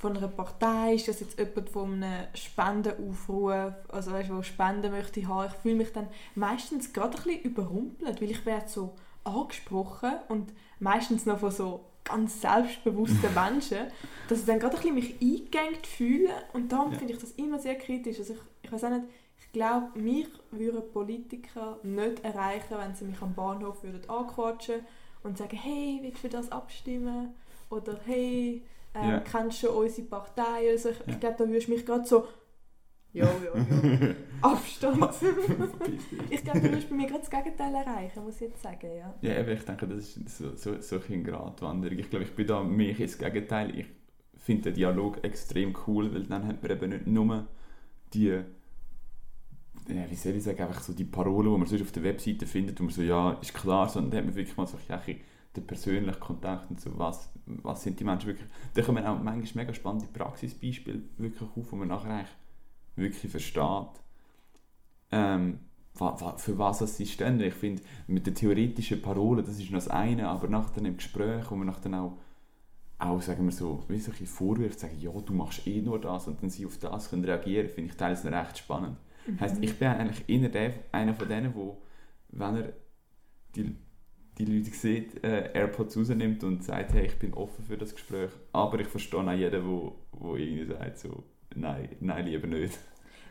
von 0.00 0.16
einer 0.16 0.28
Partei, 0.28 0.94
ist 0.94 1.08
das 1.08 1.20
jetzt 1.20 1.38
jemand 1.38 1.68
von 1.68 2.02
einem 2.02 2.26
Spendenaufruf, 2.32 3.74
also 3.88 4.12
weißt, 4.12 4.34
wo 4.34 4.40
Spenden 4.40 4.92
möchte 4.92 5.28
haben. 5.28 5.52
Ich 5.52 5.60
fühle 5.60 5.74
mich 5.74 5.92
dann 5.92 6.08
meistens 6.34 6.94
gerade 6.94 7.18
ein 7.18 7.24
bisschen 7.24 7.42
überrumpelt, 7.42 8.22
weil 8.22 8.30
ich 8.30 8.46
werde 8.46 8.66
so 8.66 8.94
angesprochen 9.24 10.12
und 10.28 10.54
meistens 10.78 11.26
noch 11.26 11.40
von 11.40 11.50
so 11.50 11.84
ganz 12.02 12.40
selbstbewussten 12.40 13.34
Menschen, 13.34 13.88
dass 14.30 14.40
ich 14.40 14.46
dann 14.46 14.58
gerade 14.58 14.78
ein 14.78 14.94
bisschen 14.94 14.94
mich 14.94 15.20
eingegangen 15.20 15.84
fühle 15.84 16.30
und 16.54 16.72
darum 16.72 16.92
ja. 16.92 16.98
finde 16.98 17.12
ich 17.12 17.20
das 17.20 17.32
immer 17.32 17.58
sehr 17.58 17.74
kritisch. 17.74 18.18
Also 18.20 18.32
ich, 18.32 18.40
ich 18.62 18.72
weiß 18.72 18.84
auch 18.84 18.90
nicht, 18.90 19.04
ich 19.38 19.52
glaube, 19.52 19.98
mich 19.98 20.28
würden 20.50 20.80
Politiker 20.94 21.78
nicht 21.82 22.24
erreichen, 22.24 22.74
wenn 22.78 22.94
sie 22.94 23.04
mich 23.04 23.20
am 23.20 23.34
Bahnhof 23.34 23.82
würden 23.82 24.08
anquatschen 24.08 24.80
und 25.24 25.36
sagen, 25.36 25.58
hey, 25.58 25.98
willst 26.00 26.16
du 26.16 26.20
für 26.20 26.28
das 26.30 26.50
abstimmen? 26.50 27.34
Oder 27.68 28.00
hey, 28.06 28.62
ähm, 28.94 29.10
ja. 29.10 29.20
kennst 29.20 29.62
du 29.62 29.70
unsere 29.70 30.06
Partei? 30.08 30.70
Also 30.70 30.90
ich, 30.90 30.98
ja. 30.98 31.04
ich 31.08 31.20
glaube, 31.20 31.36
da 31.38 31.48
würdest 31.48 31.68
du 31.68 31.72
mich 31.72 31.86
gerade 31.86 32.06
so 32.06 32.26
ja, 33.12 33.24
ja, 33.24 33.56
ja. 33.56 34.14
Abstand. 34.40 35.14
ich 36.30 36.44
glaube, 36.44 36.60
du 36.60 36.72
wirst 36.72 36.88
bei 36.88 36.94
mir 36.94 37.06
gerade 37.08 37.20
das 37.20 37.30
Gegenteil 37.30 37.74
erreichen, 37.74 38.22
muss 38.22 38.36
ich 38.36 38.42
jetzt 38.42 38.62
sagen. 38.62 38.88
Ja, 38.96 39.14
ja 39.20 39.40
aber 39.40 39.52
ich 39.52 39.64
denke, 39.64 39.88
das 39.88 40.16
ist 40.16 40.38
so, 40.38 40.54
so, 40.54 40.80
so 40.80 41.00
eine 41.08 41.22
Gratwanderung. 41.22 41.98
Ich 41.98 42.08
glaube, 42.08 42.24
ich 42.24 42.34
bin 42.34 42.46
da 42.46 42.62
mehr 42.62 42.98
ins 42.98 43.18
Gegenteil. 43.18 43.76
Ich 43.76 43.86
finde 44.36 44.62
den 44.64 44.74
Dialog 44.74 45.24
extrem 45.24 45.76
cool, 45.86 46.14
weil 46.14 46.24
dann 46.24 46.46
hat 46.46 46.62
man 46.62 46.70
eben 46.70 46.90
nicht 46.90 47.06
nur 47.08 47.48
die, 48.14 48.28
ja, 49.88 50.10
wie 50.10 50.14
soll 50.14 50.36
ich 50.36 50.44
sagen, 50.44 50.62
einfach 50.62 50.80
so 50.80 50.92
die 50.92 51.04
Parolen, 51.04 51.52
die 51.52 51.58
man 51.58 51.66
sonst 51.66 51.82
auf 51.82 51.92
der 51.92 52.04
Webseite 52.04 52.46
findet, 52.46 52.78
wo 52.78 52.84
man 52.84 52.92
so, 52.92 53.02
ja, 53.02 53.32
ist 53.42 53.54
klar, 53.54 53.88
sondern 53.88 54.12
dann 54.12 54.18
hat 54.18 54.26
man 54.26 54.36
wirklich 54.36 54.56
mal 54.56 54.66
so, 54.68 54.78
ja, 54.88 55.02
der 55.56 55.62
persönliche 55.62 56.18
Kontakt 56.18 56.70
und 56.70 56.80
so, 56.80 56.96
was, 56.96 57.32
was 57.46 57.82
sind 57.82 57.98
die 57.98 58.04
Menschen 58.04 58.28
wirklich. 58.28 58.48
Da 58.74 58.82
kommen 58.82 59.04
auch 59.04 59.20
manchmal 59.20 59.64
mega 59.64 59.74
spannende 59.74 60.06
Praxisbeispiele 60.06 61.02
wirklich 61.18 61.50
auf, 61.56 61.72
wo 61.72 61.76
man 61.76 61.88
nachher 61.88 62.10
eigentlich 62.10 62.28
wirklich 62.96 63.30
versteht, 63.30 64.00
ähm, 65.10 65.60
für 66.36 66.58
was 66.58 66.96
sie 66.96 67.06
stehen. 67.06 67.40
Ich 67.40 67.54
finde, 67.54 67.82
mit 68.06 68.26
den 68.26 68.34
theoretischen 68.34 69.02
Parolen, 69.02 69.44
das 69.44 69.58
ist 69.58 69.70
noch 69.70 69.78
das 69.78 69.88
eine, 69.88 70.28
aber 70.28 70.48
nach 70.48 70.70
dem 70.70 70.96
Gespräch, 70.96 71.50
wo 71.50 71.56
man 71.56 71.74
dann 71.82 71.94
auch, 71.94 72.18
auch 72.98 73.20
sagen 73.20 73.44
wir 73.44 73.52
so, 73.52 73.84
wie 73.88 73.98
solche 73.98 74.26
Vorwürfe 74.26 74.78
sagen, 74.78 74.98
ja, 75.00 75.10
du 75.10 75.32
machst 75.32 75.66
eh 75.66 75.80
nur 75.80 76.00
das 76.00 76.28
und 76.28 76.42
dann 76.42 76.50
sie 76.50 76.66
auf 76.66 76.78
das 76.78 77.10
können 77.10 77.24
reagieren, 77.24 77.68
finde 77.68 77.90
ich 77.90 77.96
teilweise 77.96 78.30
recht 78.30 78.58
spannend. 78.58 78.98
Mhm. 79.26 79.40
Heißt, 79.40 79.62
ich 79.62 79.78
bin 79.78 79.88
eigentlich 79.88 80.28
eher 80.28 80.48
der, 80.48 80.74
einer 80.92 81.14
von 81.14 81.28
denen, 81.28 81.54
wo, 81.54 81.82
wenn 82.28 82.56
er 82.56 82.72
die, 83.56 83.74
die 84.38 84.44
Leute 84.44 84.70
sieht, 84.70 85.22
äh, 85.24 85.52
AirPods 85.52 85.96
rausnimmt 85.96 86.44
und 86.44 86.64
sagt, 86.64 86.92
hey, 86.92 87.06
ich 87.06 87.18
bin 87.18 87.34
offen 87.34 87.64
für 87.64 87.76
das 87.76 87.94
Gespräch, 87.94 88.30
aber 88.52 88.80
ich 88.80 88.88
verstehe 88.88 89.20
auch 89.20 89.32
jeden, 89.32 89.66
wo, 89.66 89.96
wo 90.12 90.36
irgendwie 90.36 90.66
sagt, 90.66 90.98
so, 90.98 91.24
nein, 91.54 91.88
nein, 92.00 92.26
lieber 92.26 92.46
nicht. 92.46 92.78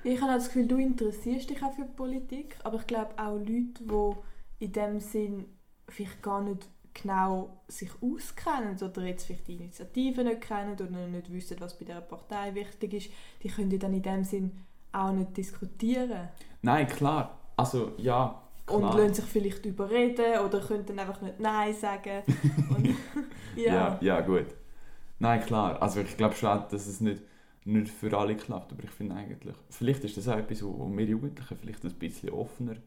Ich 0.04 0.22
habe 0.22 0.34
das 0.34 0.48
Gefühl, 0.48 0.68
du 0.68 0.78
interessierst 0.78 1.50
dich 1.50 1.62
auch 1.62 1.74
für 1.74 1.84
Politik, 1.84 2.56
aber 2.64 2.78
ich 2.78 2.88
glaube 2.88 3.12
auch 3.18 3.38
Leute, 3.38 3.84
die 3.84 4.66
in 4.66 4.72
dem 4.72 5.00
Sinn 5.00 5.46
vielleicht 5.88 6.22
gar 6.22 6.42
nicht 6.42 6.68
genau 6.94 7.62
sich 7.68 7.92
auskennen 8.02 8.78
oder 8.82 9.04
jetzt 9.04 9.26
vielleicht 9.26 9.48
die 9.48 9.56
Initiative 9.56 10.24
nicht 10.24 10.42
kennen 10.42 10.74
oder 10.74 10.86
nicht 10.90 11.32
wissen, 11.32 11.58
was 11.60 11.78
bei 11.78 11.86
dieser 11.86 12.02
Partei 12.02 12.54
wichtig 12.56 12.94
ist, 12.94 13.10
die 13.44 13.50
können 13.50 13.78
dann 13.80 13.94
in 13.94 14.02
dem 14.02 14.24
Sinn 14.24 14.52
auch 14.92 15.12
nicht 15.12 15.38
diskutieren. 15.38 16.30
Nein, 16.62 16.88
klar. 16.88 17.40
Also 17.56 17.94
ja, 17.98 18.42
Klar. 18.70 18.82
und 18.82 18.98
lassen 18.98 19.14
sich 19.16 19.26
vielleicht 19.26 19.66
überreden 19.66 20.40
oder 20.46 20.60
können 20.60 20.86
dann 20.86 21.00
einfach 21.00 21.22
nicht 21.22 21.40
Nein 21.40 21.74
sagen. 21.74 22.24
und, 22.70 22.96
ja. 23.56 23.74
ja. 23.74 23.98
ja, 24.02 24.22
gut. 24.22 24.48
Nein, 25.20 25.42
klar. 25.46 25.82
Also 25.82 26.02
ich 26.02 26.16
glaube 26.16 26.36
schon, 26.36 26.64
dass 26.70 26.88
es 26.88 27.02
nicht 27.02 27.22
nicht 27.66 27.92
für 27.92 28.18
alle 28.18 28.36
klappt, 28.36 28.72
aber 28.72 28.84
ich 28.84 28.90
finde 28.90 29.16
eigentlich, 29.16 29.56
vielleicht 29.70 30.04
ist 30.04 30.18
das 30.18 30.28
auch 30.28 30.38
etwas, 30.38 30.64
wo 30.64 30.90
wir 30.90 31.06
Jugendlichen 31.06 31.58
vielleicht 31.58 31.84
ein 31.84 31.94
bisschen 31.94 32.30
offener 32.30 32.78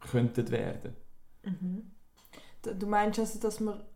könnten 0.00 0.50
werden. 0.50 0.96
Mhm. 1.44 1.90
Du 2.78 2.86
meinst 2.86 3.18
also, 3.18 3.38
dass 3.40 3.60
wir 3.60 3.86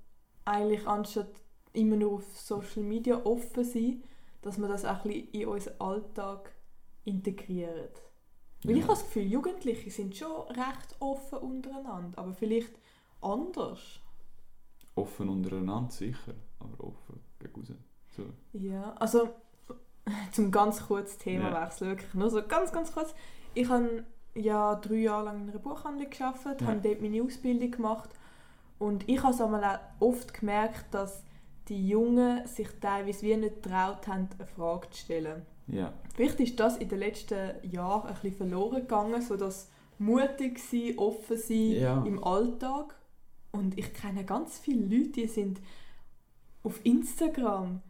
eigentlich 0.44 0.86
anstatt 0.86 1.28
immer 1.72 1.96
nur 1.96 2.14
auf 2.14 2.38
Social 2.38 2.82
Media 2.82 3.20
offen 3.24 3.64
sind, 3.64 4.04
dass 4.42 4.58
wir 4.58 4.68
das 4.68 4.84
auch 4.84 5.04
ein 5.04 5.10
bisschen 5.10 5.28
in 5.32 5.48
unseren 5.48 5.80
Alltag 5.80 6.52
integrieren? 7.04 7.88
Weil 8.64 8.76
ja. 8.76 8.78
ich 8.78 8.82
habe 8.84 8.94
das 8.94 9.04
Gefühl, 9.04 9.22
Jugendliche 9.24 9.90
sind 9.90 10.16
schon 10.16 10.48
recht 10.48 10.96
offen 10.98 11.38
untereinander, 11.38 12.18
aber 12.18 12.32
vielleicht 12.32 12.72
anders. 13.20 14.00
Offen 14.94 15.28
untereinander 15.28 15.90
sicher, 15.90 16.34
aber 16.58 16.82
offen 16.84 17.20
gegen 17.38 17.60
raus. 17.60 17.72
So. 18.10 18.24
Ja, 18.52 18.94
also 18.94 19.28
zum 20.32 20.50
ganz 20.50 20.86
kurz 20.86 21.18
Thema 21.18 21.50
ja. 21.50 21.80
wirklich 21.80 22.14
nur 22.14 22.30
so 22.30 22.42
ganz, 22.42 22.72
ganz 22.72 22.92
kurz. 22.92 23.14
Ich 23.52 23.68
habe 23.68 24.04
ja 24.34 24.74
drei 24.76 24.96
Jahre 24.96 25.26
lang 25.26 25.42
in 25.42 25.50
einer 25.50 25.58
Buchhandlung 25.58 26.10
gearbeitet, 26.10 26.62
ja. 26.62 26.66
habe 26.68 26.80
dort 26.80 27.02
meine 27.02 27.22
Ausbildung 27.22 27.70
gemacht 27.70 28.10
und 28.78 29.08
ich 29.08 29.22
habe 29.22 29.34
auch 29.44 29.78
oft 30.00 30.34
gemerkt, 30.34 30.92
dass 30.92 31.22
die 31.68 31.88
Jungen 31.88 32.46
sich 32.46 32.68
teilweise 32.80 33.22
wie 33.22 33.36
nicht 33.36 33.62
getraut 33.62 34.06
haben, 34.06 34.28
eine 34.38 34.46
Frage 34.46 34.90
zu 34.90 34.98
stellen. 34.98 35.46
Ja. 35.66 35.92
Vielleicht 36.14 36.40
ist 36.40 36.60
das 36.60 36.76
in 36.76 36.88
den 36.88 36.98
letzten 36.98 37.52
Jahren 37.70 38.08
ein 38.08 38.14
bisschen 38.14 38.36
verloren 38.36 38.82
gegangen, 38.82 39.22
so 39.22 39.36
dass 39.36 39.70
mutig 39.98 40.58
sein, 40.58 40.98
offen 40.98 41.38
sein 41.38 41.72
ja. 41.72 42.04
im 42.04 42.22
Alltag. 42.22 42.94
Und 43.52 43.78
ich 43.78 43.94
kenne 43.94 44.24
ganz 44.24 44.58
viele 44.58 44.84
Leute, 44.84 45.12
die 45.12 45.26
sind 45.26 45.60
auf 46.62 46.84
Instagram 46.84 47.82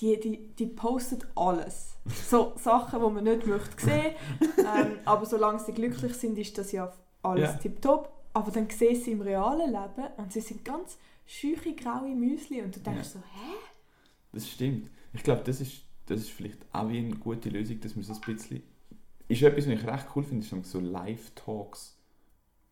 die, 0.00 0.18
die, 0.18 0.48
die 0.54 0.66
postet 0.66 1.26
alles. 1.34 1.96
So 2.28 2.54
Sachen, 2.56 3.00
die 3.00 3.10
man 3.10 3.24
nicht 3.24 3.46
möchte 3.46 3.84
sehen 3.84 4.14
ähm, 4.58 4.98
Aber 5.04 5.26
solange 5.26 5.60
sie 5.60 5.72
glücklich 5.72 6.14
sind, 6.14 6.36
ist 6.38 6.58
das 6.58 6.72
ja 6.72 6.92
alles 7.22 7.50
yeah. 7.50 7.58
tipptopp. 7.58 8.12
Aber 8.32 8.50
dann 8.50 8.68
sehen 8.70 9.00
sie 9.00 9.12
im 9.12 9.20
realen 9.20 9.70
Leben 9.70 10.08
und 10.16 10.32
sie 10.32 10.40
sind 10.40 10.64
ganz 10.64 10.98
scheuche, 11.26 11.74
graue 11.74 12.14
Müsli 12.14 12.62
und 12.62 12.74
du 12.74 12.80
denkst 12.80 12.98
ja. 12.98 13.04
so, 13.04 13.18
hä? 13.18 13.54
Das 14.32 14.48
stimmt. 14.48 14.90
Ich 15.12 15.22
glaube, 15.22 15.42
das 15.44 15.60
ist, 15.60 15.82
das 16.06 16.20
ist 16.20 16.30
vielleicht 16.30 16.58
auch 16.72 16.88
wie 16.88 16.98
eine 16.98 17.16
gute 17.16 17.48
Lösung, 17.48 17.80
dass 17.80 17.96
man 17.96 18.04
so 18.04 18.14
ein 18.14 18.20
bisschen... 18.20 18.62
Ist 19.28 19.42
etwas, 19.42 19.66
was 19.66 19.74
ich 19.74 19.86
recht 19.86 20.06
cool 20.14 20.24
finde, 20.24 20.46
ist 20.46 20.70
so 20.70 20.80
Live-Talks 20.80 21.98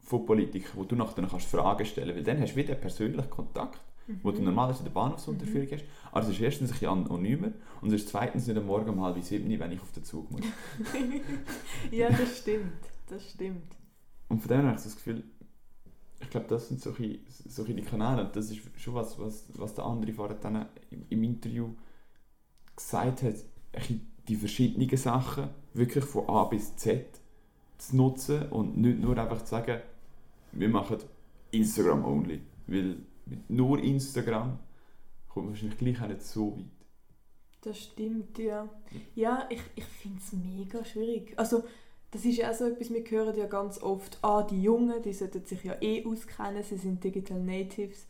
von 0.00 0.26
Politikern, 0.26 0.72
wo 0.74 0.84
du 0.84 0.96
nachher 0.96 1.26
kannst 1.26 1.46
Fragen 1.46 1.86
stellen 1.86 2.14
kannst, 2.14 2.26
weil 2.26 2.34
dann 2.34 2.42
hast 2.42 2.52
du 2.52 2.56
wieder 2.56 2.74
persönlichen 2.74 3.30
Kontakt 3.30 3.80
mhm. 4.10 4.20
wo 4.22 4.30
du 4.30 4.42
normalerweise 4.42 4.80
in 4.80 4.84
der 4.86 4.92
Bahnhofsunterführung 4.92 5.68
mhm. 5.68 5.72
hast. 5.72 5.84
Aber 6.12 6.22
es 6.22 6.28
ist 6.28 6.40
erstens 6.40 6.70
ein 6.70 6.72
bisschen 6.72 6.88
anonymer 6.88 7.52
und 7.80 7.88
es 7.88 8.02
ist 8.02 8.08
zweitens 8.08 8.46
nicht 8.46 8.56
am 8.56 8.66
Morgen 8.66 8.90
um 8.90 9.00
halb 9.02 9.22
sieben, 9.22 9.48
wenn 9.58 9.72
ich 9.72 9.80
auf 9.80 9.92
den 9.92 10.04
Zug 10.04 10.30
muss. 10.30 10.42
ja, 11.90 12.10
das 12.10 12.38
stimmt. 12.38 12.72
Das 13.08 13.30
stimmt. 13.30 13.76
Und 14.28 14.40
von 14.40 14.48
daher 14.48 14.64
habe 14.64 14.76
ich 14.76 14.82
das 14.84 14.94
Gefühl, 14.94 15.24
ich 16.20 16.30
glaube, 16.30 16.46
das 16.48 16.68
sind 16.68 16.80
solche, 16.80 17.18
solche 17.28 17.74
die 17.74 17.82
Kanäle. 17.82 18.26
Und 18.26 18.36
das 18.36 18.50
ist 18.50 18.60
schon 18.76 18.94
was, 18.94 19.18
was, 19.18 19.46
was 19.54 19.74
der 19.74 19.84
andere 19.84 20.12
vorher 20.12 20.36
dann 20.36 20.66
im 21.08 21.22
Interview 21.22 21.74
gesagt 22.84 23.22
hat. 23.22 23.34
Die 24.28 24.36
verschiedenen 24.36 24.96
Sachen 24.96 25.48
wirklich 25.74 26.04
von 26.04 26.28
A 26.28 26.44
bis 26.44 26.76
Z 26.76 27.06
zu 27.78 27.96
nutzen 27.96 28.48
und 28.50 28.76
nicht 28.76 29.00
nur 29.00 29.16
einfach 29.16 29.42
zu 29.42 29.50
sagen, 29.50 29.80
wir 30.52 30.68
machen 30.68 30.98
Instagram 31.50 32.04
only. 32.04 32.40
Weil 32.66 32.96
mit 33.26 33.48
nur 33.50 33.78
Instagram 33.78 34.58
kommt 35.28 35.46
man 35.46 35.54
wahrscheinlich 35.54 35.78
gleich 35.78 36.02
auch 36.02 36.08
nicht 36.08 36.22
so 36.22 36.56
weit. 36.56 36.64
Das 37.62 37.78
stimmt, 37.78 38.38
ja. 38.38 38.68
Ja, 39.14 39.46
ich, 39.50 39.60
ich 39.76 39.84
finde 39.84 40.18
es 40.18 40.32
mega 40.32 40.84
schwierig. 40.84 41.34
Also, 41.36 41.64
das 42.10 42.24
ist 42.24 42.38
ja 42.38 42.50
auch 42.50 42.54
so 42.54 42.64
etwas, 42.64 42.90
wir 42.90 43.04
hören 43.04 43.36
ja 43.36 43.46
ganz 43.46 43.80
oft, 43.82 44.18
ah, 44.22 44.42
die 44.42 44.62
Jungen, 44.62 45.02
die 45.02 45.12
sollten 45.12 45.44
sich 45.44 45.62
ja 45.62 45.76
eh 45.80 46.04
auskennen, 46.04 46.62
sie 46.62 46.76
sind 46.76 47.04
Digital 47.04 47.38
Natives. 47.38 48.06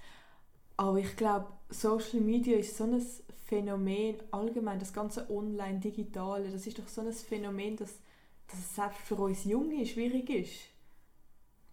Aber 0.77 0.99
ich 0.99 1.17
glaube, 1.17 1.47
Social 1.69 2.21
Media 2.21 2.57
ist 2.57 2.77
so 2.77 2.85
ein 2.85 3.03
Phänomen, 3.51 4.15
allgemein, 4.31 4.79
das 4.79 4.93
ganze 4.93 5.29
Online-Digitale, 5.29 6.51
das 6.51 6.69
ist 6.69 6.79
doch 6.79 6.87
so 6.87 7.01
ein 7.01 7.13
Phänomen, 7.13 7.77
dass, 7.77 7.99
dass 8.47 8.61
es 8.61 8.77
selbst 8.77 9.01
für 9.01 9.17
uns 9.17 9.43
Junge 9.43 9.85
schwierig 9.85 10.31
ist. 10.31 10.61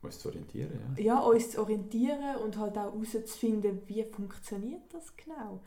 Uns 0.01 0.17
zu 0.17 0.29
orientieren, 0.29 0.71
ja. 0.97 1.03
Ja, 1.03 1.19
uns 1.19 1.51
zu 1.51 1.61
orientieren 1.61 2.37
und 2.37 2.57
halt 2.57 2.79
auch 2.79 2.91
herauszufinden, 2.93 3.83
wie 3.85 4.03
funktioniert 4.05 4.91
das 4.91 5.15
genau. 5.15 5.61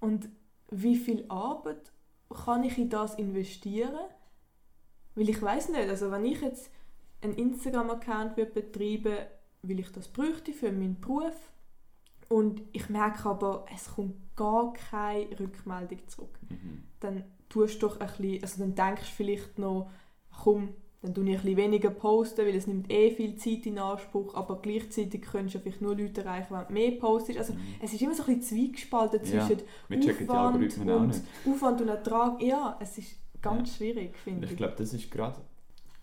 Und 0.00 0.30
wie 0.70 0.96
viel 0.96 1.26
Arbeit 1.28 1.92
kann 2.30 2.64
ich 2.64 2.78
in 2.78 2.88
das 2.88 3.16
investieren? 3.16 4.08
Weil 5.16 5.28
ich 5.28 5.42
weiß 5.42 5.68
nicht, 5.68 5.86
also 5.86 6.10
wenn 6.10 6.24
ich 6.24 6.40
jetzt 6.40 6.70
einen 7.20 7.34
Instagram-Account 7.34 8.36
betreiben 8.36 9.18
weil 9.60 9.80
ich 9.80 9.92
das 9.92 10.08
bräuchte 10.08 10.54
für 10.54 10.72
meinen 10.72 10.98
Beruf 10.98 11.34
und 12.28 12.62
ich 12.72 12.88
merke 12.88 13.28
aber, 13.28 13.66
es 13.74 13.94
kommt 13.94 14.14
gar 14.36 14.72
keine 14.72 15.26
Rückmeldung 15.38 16.06
zurück, 16.08 16.38
mhm. 16.48 16.82
dann 17.00 17.24
tust 17.48 17.82
du 17.82 17.88
doch 17.88 18.00
ein 18.00 18.06
bisschen, 18.06 18.42
also 18.42 18.60
dann 18.60 18.74
denkst 18.74 19.10
du 19.10 19.16
vielleicht 19.16 19.58
noch, 19.58 19.90
komm, 20.42 20.70
dann 21.02 21.14
tue 21.14 21.30
ich 21.30 21.44
ein 21.44 21.56
weniger 21.56 21.90
posten, 21.90 22.46
weil 22.46 22.56
es 22.56 22.66
nimmt 22.66 22.90
eh 22.90 23.10
viel 23.10 23.36
Zeit 23.36 23.66
in 23.66 23.78
Anspruch, 23.78 24.34
aber 24.34 24.60
gleichzeitig 24.60 25.22
könntest 25.22 25.54
du 25.54 25.58
vielleicht 25.60 25.80
nur 25.80 25.96
Leute 25.96 26.22
erreichen, 26.22 26.54
wenn 26.54 26.66
du 26.66 26.72
mehr 26.72 26.90
postest. 26.92 27.38
Also 27.38 27.52
mhm. 27.52 27.60
es 27.80 27.92
ist 27.92 28.02
immer 28.02 28.14
so 28.14 28.24
ein 28.24 28.38
bisschen 28.38 28.58
zweigespalten 28.58 29.22
zwischen 29.24 29.58
ja, 29.88 30.48
Aufwand, 30.48 30.78
und, 30.78 31.22
Aufwand 31.46 31.80
und 31.80 31.88
Ertrag. 31.88 32.42
Ja, 32.42 32.76
es 32.80 32.98
ist 32.98 33.16
ganz 33.40 33.70
ja. 33.70 33.76
schwierig, 33.76 34.16
finde 34.16 34.46
ich. 34.46 34.52
Ich 34.52 34.56
glaube, 34.56 34.74
das 34.76 34.92
ist 34.92 35.10
gerade 35.10 35.36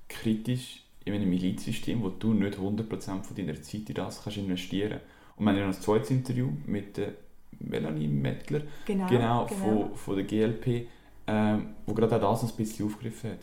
kritisch 0.07 0.83
in 1.05 1.13
einem 1.13 1.29
Milizsystem, 1.29 2.01
wo 2.01 2.09
du 2.09 2.33
nicht 2.33 2.57
100% 2.57 3.23
von 3.23 3.35
deiner 3.35 3.61
Zeit 3.61 3.89
in 3.89 3.95
das 3.95 4.23
kannst 4.23 4.37
investieren 4.37 4.99
kannst. 4.99 5.12
Und 5.35 5.45
wir 5.45 5.51
haben 5.51 5.59
ja 5.59 5.67
noch 5.67 5.75
ein 5.75 5.81
zweites 5.81 6.11
Interview 6.11 6.49
mit 6.65 6.97
der 6.97 7.13
Melanie 7.59 8.07
Mettler, 8.07 8.61
genau, 8.85 9.07
genau, 9.07 9.45
genau. 9.45 9.87
Von, 9.87 9.95
von 9.95 10.15
der 10.15 10.25
GLP, 10.25 10.87
ähm, 11.27 11.75
wo 11.85 11.93
gerade 11.93 12.15
auch 12.27 12.39
das 12.39 12.51
ein 12.51 12.57
bisschen 12.57 12.85
aufgegriffen 12.85 13.31
hat. 13.31 13.39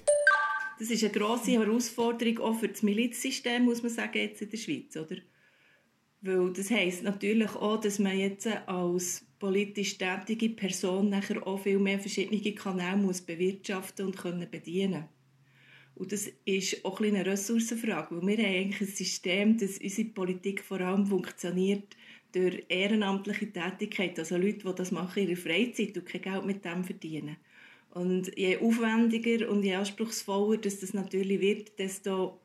Das 0.78 0.90
ist 0.90 1.02
eine 1.02 1.12
grosse 1.12 1.52
Herausforderung 1.52 2.38
auch 2.38 2.54
für 2.54 2.68
das 2.68 2.82
Milizsystem, 2.82 3.64
muss 3.64 3.82
man 3.82 3.90
sagen, 3.90 4.18
jetzt 4.18 4.42
in 4.42 4.50
der 4.50 4.56
Schweiz, 4.56 4.96
oder? 4.96 5.16
Weil 6.22 6.52
das 6.52 6.70
heisst 6.70 7.02
natürlich 7.02 7.54
auch, 7.54 7.80
dass 7.80 7.98
man 7.98 8.18
jetzt 8.18 8.46
als 8.66 9.26
politisch 9.38 9.96
tätige 9.96 10.50
Person 10.50 11.08
nachher 11.08 11.46
auch 11.46 11.58
viel 11.60 11.78
mehr 11.78 11.98
verschiedene 11.98 12.54
Kanäle 12.54 12.96
muss 12.98 13.22
bewirtschaften 13.22 14.06
und 14.06 14.16
können 14.16 14.48
bedienen 14.50 15.04
Und 16.00 16.12
das 16.12 16.32
ist 16.46 16.82
auch 16.82 16.98
ein 17.00 17.14
eine 17.14 17.26
Ressourcenfrage, 17.26 18.16
weil 18.16 18.38
wir 18.38 18.38
haben 18.38 18.54
eigentlich 18.54 18.88
ein 18.88 18.96
System, 18.96 19.58
das 19.58 19.76
unsere 19.76 20.08
Politik 20.08 20.64
vor 20.64 20.80
allem 20.80 21.06
funktioniert 21.06 21.94
durch 22.32 22.64
ehrenamtliche 22.70 23.52
Tätigkeit, 23.52 24.18
also 24.18 24.38
Leute, 24.38 24.66
die 24.66 24.74
das 24.76 24.92
machen 24.92 25.22
in 25.22 25.28
ihrer 25.28 25.36
Freizeit 25.36 25.98
und 25.98 26.06
kein 26.06 26.22
Geld 26.22 26.46
mit 26.46 26.64
dem 26.64 26.84
verdienen. 26.84 27.36
Und 27.90 28.34
je 28.34 28.56
aufwendiger 28.56 29.50
und 29.50 29.62
je 29.62 29.74
anspruchsvoller 29.74 30.56
das, 30.56 30.80
das 30.80 30.94
natürlich 30.94 31.38
wird, 31.38 31.78
desto 31.78 32.40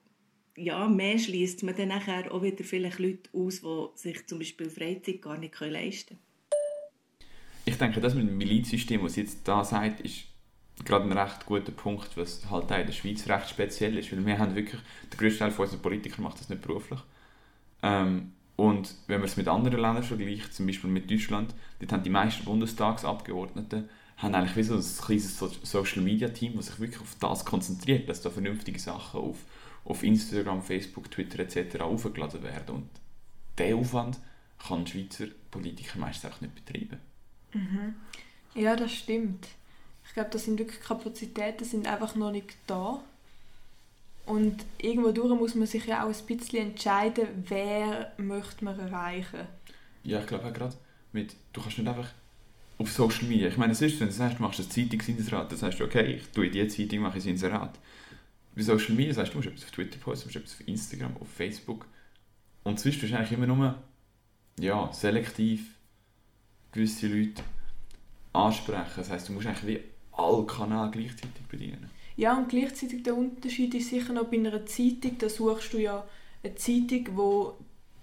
ja, 0.57 0.89
mehr 0.89 1.17
schließt 1.17 1.63
man 1.63 1.77
dann 1.77 1.87
nachher 1.87 2.33
auch 2.33 2.43
wieder 2.43 2.65
vielleicht 2.65 2.99
Leute 2.99 3.29
aus, 3.31 3.61
die 3.61 3.87
sich 3.95 4.27
zum 4.27 4.39
Beispiel 4.39 4.69
Freizeit 4.69 5.21
gar 5.21 5.37
nicht 5.37 5.57
leisten 5.61 6.17
können. 6.17 6.19
Ich 7.63 7.77
denke, 7.77 8.01
das 8.01 8.15
mit 8.15 8.27
dem 8.27 8.37
Milizsystem, 8.37 9.01
was 9.01 9.15
jetzt 9.15 9.47
da 9.47 9.63
sagt, 9.63 10.01
ist 10.01 10.34
gerade 10.83 11.05
ein 11.05 11.17
recht 11.17 11.45
guter 11.45 11.71
Punkt, 11.71 12.17
was 12.17 12.49
halt 12.49 12.71
auch 12.71 12.77
in 12.77 12.85
der 12.85 12.93
Schweiz 12.93 13.27
recht 13.27 13.49
speziell 13.49 13.97
ist, 13.97 14.11
weil 14.11 14.25
wir 14.25 14.37
haben 14.37 14.55
wirklich, 14.55 14.81
der 15.11 15.17
größte 15.17 15.39
Teil 15.39 15.53
unserer 15.57 15.79
Politiker 15.79 16.21
macht 16.21 16.39
das 16.39 16.49
nicht 16.49 16.61
beruflich. 16.61 16.99
Ähm, 17.81 18.33
und 18.57 18.95
wenn 19.07 19.19
man 19.19 19.29
es 19.29 19.37
mit 19.37 19.47
anderen 19.47 19.79
Ländern 19.79 20.03
vergleicht, 20.03 20.53
zum 20.53 20.65
Beispiel 20.65 20.89
mit 20.89 21.09
Deutschland, 21.09 21.53
dort 21.79 21.91
haben 21.91 22.03
die 22.03 22.09
meisten 22.09 22.45
Bundestagsabgeordneten 22.45 23.89
haben 24.17 24.33
eigentlich 24.33 24.55
wie 24.55 24.63
so 24.63 24.75
ein 24.75 25.05
kleines 25.05 25.37
Social 25.63 26.01
Media 26.01 26.29
Team, 26.29 26.55
das 26.55 26.67
sich 26.67 26.79
wirklich 26.79 27.01
auf 27.01 27.15
das 27.19 27.43
konzentriert, 27.43 28.07
dass 28.07 28.21
da 28.21 28.29
vernünftige 28.29 28.79
Sachen 28.79 29.19
auf, 29.19 29.37
auf 29.83 30.03
Instagram, 30.03 30.61
Facebook, 30.61 31.11
Twitter 31.11 31.39
etc. 31.39 31.81
aufgeladen 31.81 32.41
werden. 32.43 32.75
Und 32.75 32.89
diesen 33.59 33.77
Aufwand 33.77 34.19
kann 34.65 34.85
die 34.85 34.91
Schweizer 34.91 35.27
Politiker 35.51 35.99
meistens 35.99 36.31
auch 36.31 36.41
nicht 36.41 36.55
betreiben. 36.55 36.99
Mhm. 37.53 37.95
Ja, 38.55 38.75
das 38.75 38.93
stimmt. 38.93 39.47
Ich 40.07 40.13
glaube, 40.13 40.29
das 40.31 40.45
sind 40.45 40.59
wirklich 40.59 40.81
Kapazitäten, 40.81 41.65
sind 41.65 41.87
einfach 41.87 42.15
noch 42.15 42.31
nicht 42.31 42.55
da. 42.67 43.01
Und 44.25 44.65
irgendwo 44.79 45.11
durch 45.11 45.37
muss 45.39 45.55
man 45.55 45.67
sich 45.67 45.85
ja 45.85 46.03
auch 46.03 46.09
ein 46.09 46.25
bisschen 46.37 46.69
entscheiden, 46.69 47.27
wer 47.47 48.11
möchte 48.17 48.65
man 48.65 48.79
erreichen. 48.79 49.47
Ja, 50.03 50.19
ich 50.19 50.27
glaube 50.27 50.45
auch 50.45 50.53
gerade 50.53 50.75
mit, 51.11 51.35
du 51.53 51.61
kannst 51.61 51.77
nicht 51.77 51.87
einfach 51.87 52.09
auf 52.77 52.91
Social 52.91 53.25
Media, 53.25 53.47
ich 53.47 53.57
meine, 53.57 53.73
es 53.73 53.81
ist, 53.81 53.99
wenn 53.99 54.07
du 54.07 54.13
sagst, 54.13 54.39
du 54.39 54.43
machst 54.43 54.59
ein 54.59 54.69
Zeitungsinserat, 54.69 55.51
dann 55.51 55.57
sagst 55.57 55.79
du, 55.79 55.85
okay, 55.85 56.15
ich 56.15 56.27
tue 56.29 56.47
in 56.47 56.51
diese 56.51 56.67
Zeitung, 56.67 56.99
mache 56.99 57.17
ich 57.17 57.25
ein 57.25 57.31
Inserat. 57.31 57.79
Bei 58.55 58.61
Social 58.61 58.95
Media 58.95 59.13
sagst 59.13 59.33
du, 59.33 59.39
du 59.39 59.49
musst 59.49 59.57
etwas 59.57 59.65
auf 59.65 59.71
Twitter 59.71 59.97
posten, 59.99 60.23
du 60.23 60.27
musst 60.27 60.35
etwas 60.35 60.53
auf 60.61 60.67
Instagram, 60.67 61.17
auf 61.17 61.29
Facebook. 61.29 61.85
Und 62.63 62.79
sonst 62.79 62.99
tust 62.99 63.11
du 63.11 63.17
eigentlich 63.17 63.31
immer 63.31 63.47
nur, 63.47 63.75
ja, 64.59 64.91
selektiv 64.91 65.75
gewisse 66.71 67.07
Leute 67.07 67.43
ansprechen. 68.33 68.93
Das 68.97 69.09
heisst, 69.09 69.29
du 69.29 69.33
musst 69.33 69.47
eigentlich 69.47 69.67
wie 69.67 69.94
alle 70.17 70.45
Kanäle 70.45 70.91
gleichzeitig 70.91 71.45
bedienen. 71.49 71.89
Ja, 72.17 72.37
und 72.37 72.49
gleichzeitig 72.49 73.03
der 73.03 73.15
Unterschied 73.15 73.73
ist 73.75 73.89
sicher 73.89 74.13
noch 74.13 74.25
bei 74.25 74.37
einer 74.37 74.65
Zeitung, 74.65 75.17
da 75.17 75.29
suchst 75.29 75.73
du 75.73 75.79
ja 75.79 76.05
eine 76.43 76.55
Zeitung, 76.55 77.07
wo 77.15 77.55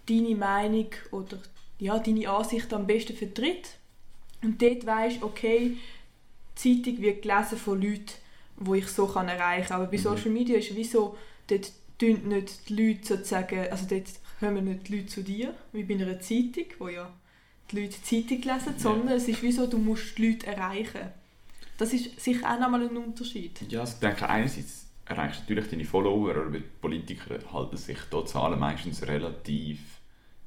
deine 0.07 0.35
Meinung 0.35 0.89
oder 1.11 1.39
ja, 1.79 1.99
deine 1.99 2.29
Ansicht 2.29 2.73
am 2.73 2.87
besten 2.87 3.17
vertritt. 3.17 3.77
Und 4.43 4.61
dort 4.61 4.85
weisst 4.85 5.23
okay, 5.23 5.77
die 6.57 6.83
Zeitung 6.83 7.01
wird 7.01 7.23
gelesen 7.23 7.57
von 7.57 7.81
Leuten, 7.81 8.13
die 8.59 8.79
ich 8.79 8.89
so 8.89 9.07
kann 9.07 9.29
erreichen 9.29 9.69
kann. 9.69 9.81
Aber 9.81 9.91
bei 9.91 9.97
mhm. 9.97 10.03
Social 10.03 10.31
Media 10.31 10.59
ist 10.59 10.71
es 10.71 10.77
wie 10.77 10.85
so, 10.85 11.17
dort 11.47 11.73
tun 11.99 12.29
nicht 12.29 12.69
die 12.69 12.75
Leute 12.75 13.07
sozusagen, 13.07 13.71
also 13.71 13.87
dort 13.89 14.07
kommen 14.41 14.65
nicht 14.65 14.89
die 14.89 14.97
Leute 14.97 15.07
zu 15.07 15.23
dir, 15.23 15.55
wie 15.73 15.85
bei 15.85 15.95
einer 15.95 16.21
Zeitung, 16.21 16.67
wo 16.79 16.89
ja 16.89 17.11
die 17.71 17.81
Leute 17.81 17.97
die 17.99 18.29
Zeitung 18.29 18.55
lesen, 18.55 18.75
sondern 18.77 19.09
ja. 19.09 19.15
es 19.15 19.29
ist 19.29 19.43
wie 19.43 19.53
so, 19.53 19.67
du 19.67 19.79
musst 19.79 20.19
die 20.19 20.31
Leute 20.31 20.47
erreichen. 20.49 21.11
Das 21.83 21.93
ist 21.93 22.21
sicher 22.21 22.49
auch 22.49 22.61
nochmal 22.61 22.83
ein 22.83 22.97
Unterschied. 22.97 23.61
Ja, 23.69 23.83
ich 23.83 23.95
denke, 23.95 24.29
einerseits 24.29 24.87
erreichst 25.05 25.41
du 25.41 25.43
natürlich 25.43 25.69
deine 25.69 25.85
Follower, 25.85 26.31
aber 26.31 26.59
die 26.59 26.61
Politiker 26.81 27.41
halten 27.53 27.77
sich 27.77 27.99
dort 28.09 28.29
Zahlen 28.29 28.61
meistens 28.61 29.05
relativ 29.05 29.81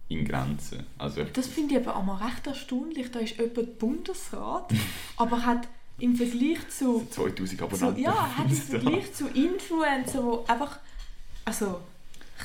in 0.08 0.24
Grenzen. 0.24 0.86
Also 0.98 1.26
das 1.26 1.48
finde 1.48 1.76
ich 1.76 1.82
aber 1.82 1.98
auch 1.98 2.04
mal 2.04 2.26
recht 2.26 2.48
erstaunlich. 2.48 3.12
Da 3.12 3.20
ist 3.20 3.38
jemand 3.38 3.78
Bundesrat, 3.78 4.72
aber 5.18 5.46
hat 5.46 5.68
im 6.00 6.16
Vergleich 6.16 6.70
zu... 6.70 7.06
2000 7.10 7.64
Abonnenten. 7.64 7.96
Zu, 7.96 8.02
ja, 8.02 8.38
hat 8.38 8.50
im 8.50 8.56
Vergleich 8.56 9.14
zu 9.14 9.28
Influencern, 9.28 10.40
die 10.46 10.50
einfach... 10.50 10.80
Also, 11.44 11.82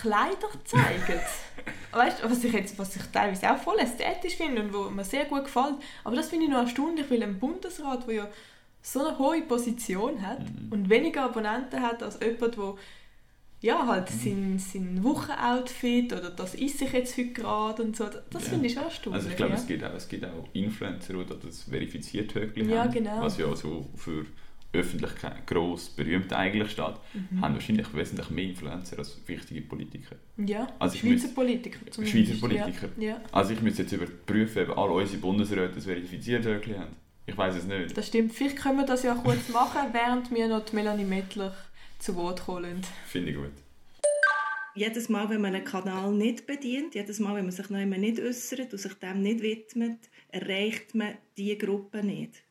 Kleider 0.01 0.49
zeigen. 0.65 1.21
weißt 1.93 2.25
du, 2.25 2.31
was 2.31 2.43
ich, 2.43 2.53
jetzt, 2.53 2.77
was 2.77 2.97
ich 2.97 3.03
teilweise 3.13 3.53
auch 3.53 3.59
voll 3.59 3.79
ästhetisch 3.79 4.35
finde 4.35 4.63
und 4.63 4.75
wo 4.75 4.91
mir 4.91 5.05
sehr 5.05 5.27
gut 5.27 5.45
gefällt. 5.45 5.77
Aber 6.03 6.17
das 6.17 6.29
finde 6.29 6.47
ich 6.47 6.51
noch 6.51 6.63
erstaunlich, 6.63 7.09
weil 7.09 7.23
ein 7.23 7.39
Bundesrat, 7.39 8.09
der 8.09 8.15
ja 8.15 8.29
so 8.83 9.07
eine 9.07 9.19
hohe 9.19 9.43
Position 9.43 10.23
hat 10.23 10.41
mhm. 10.41 10.73
und 10.73 10.91
weniger 10.91 11.25
Abonnenten 11.25 11.81
hat 11.81 12.03
als 12.03 12.19
jemand, 12.21 12.57
der 12.57 12.75
ja, 13.63 13.87
halt 13.87 14.11
mhm. 14.11 14.19
sein, 14.19 14.59
sein 14.59 15.05
Wochenoutfit 15.05 16.13
oder 16.13 16.31
das 16.31 16.55
esse 16.55 16.85
ich 16.85 16.93
jetzt 16.93 17.19
heute 17.19 17.33
gerade 17.33 17.83
und 17.83 17.95
so, 17.97 18.07
das 18.31 18.45
ja. 18.45 18.51
finde 18.51 18.67
ich 18.67 18.73
schon 18.73 18.85
erstaunlich. 18.85 19.19
Also 19.19 19.29
ich 19.29 19.37
glaube, 19.37 19.53
ja. 19.53 19.59
es, 19.59 19.67
gibt 19.67 19.85
auch, 19.85 19.95
es 19.95 20.09
gibt 20.09 20.25
auch 20.25 20.49
Influencer, 20.55 21.13
die 21.13 21.47
das 21.47 21.63
verifiziert 21.65 22.35
Höckli 22.35 22.71
ja, 22.71 22.85
haben, 22.85 22.93
genau. 22.93 23.21
was 23.21 23.37
ja 23.37 23.55
so 23.55 23.87
für 23.97 24.25
Öffentlichkeit 24.73 25.47
gross, 25.47 25.91
berühmt 25.91 26.33
eigentlich 26.33 26.71
steht, 26.71 26.95
mhm. 27.13 27.41
haben 27.41 27.55
wahrscheinlich 27.55 27.93
wesentlich 27.93 28.31
mehr 28.31 28.45
Influencer 28.45 28.99
als 28.99 29.21
wichtige 29.27 29.63
Politiker. 29.63 30.17
Ja, 30.39 30.69
also 30.79 30.97
Schweizer 30.97 31.27
muss, 31.27 31.35
Politiker 31.35 31.79
Schweizer 31.93 32.35
Politiker. 32.41 32.89
Ja. 32.99 33.21
Also 33.33 33.53
ich 33.53 33.61
müsste 33.61 33.83
jetzt 33.83 33.93
überprüfen, 33.93 34.71
ob 34.71 34.79
alle 34.79 34.93
unsere 34.93 35.19
Bundesräte 35.19 35.75
das 35.75 35.85
verifiziert 35.85 36.47
Höckli 36.47 36.75
haben. 36.75 36.95
Ich 37.31 37.39
weiß 37.39 37.55
es 37.55 37.65
nicht. 37.65 37.97
Das 37.97 38.09
stimmt. 38.09 38.33
Vielleicht 38.33 38.57
können 38.57 38.79
wir 38.79 38.87
das 38.87 39.05
ja 39.05 39.15
kurz 39.15 39.49
machen, 39.51 39.93
während 39.93 40.33
wir 40.33 40.49
noch 40.49 40.65
die 40.65 40.75
Melanie 40.75 41.05
Mettler 41.05 41.57
zu 42.01 42.17
Wort 42.17 42.49
holen. 42.49 42.83
Finde 43.07 43.31
ich 43.31 43.37
gut. 43.37 43.53
Jedes 44.75 45.09
Mal, 45.09 45.31
wenn 45.31 45.41
man 45.41 45.55
einen 45.55 45.65
Kanal 45.65 46.11
nicht 46.11 46.49
bedient, 46.49 46.97
jedes 46.97 47.21
Mal, 47.21 47.37
wenn 47.37 47.45
man 47.45 47.53
sich 47.53 47.71
noch 47.71 47.79
immer 47.79 47.99
nicht 47.99 48.19
äußert 48.19 48.73
und 48.73 48.79
sich 48.81 48.95
dem 48.95 49.23
nicht 49.23 49.43
widmet, 49.43 49.99
erreicht 50.31 50.97
man 50.97 51.19
diese 51.37 51.57
Gruppe 51.57 52.05
nicht. 52.05 52.43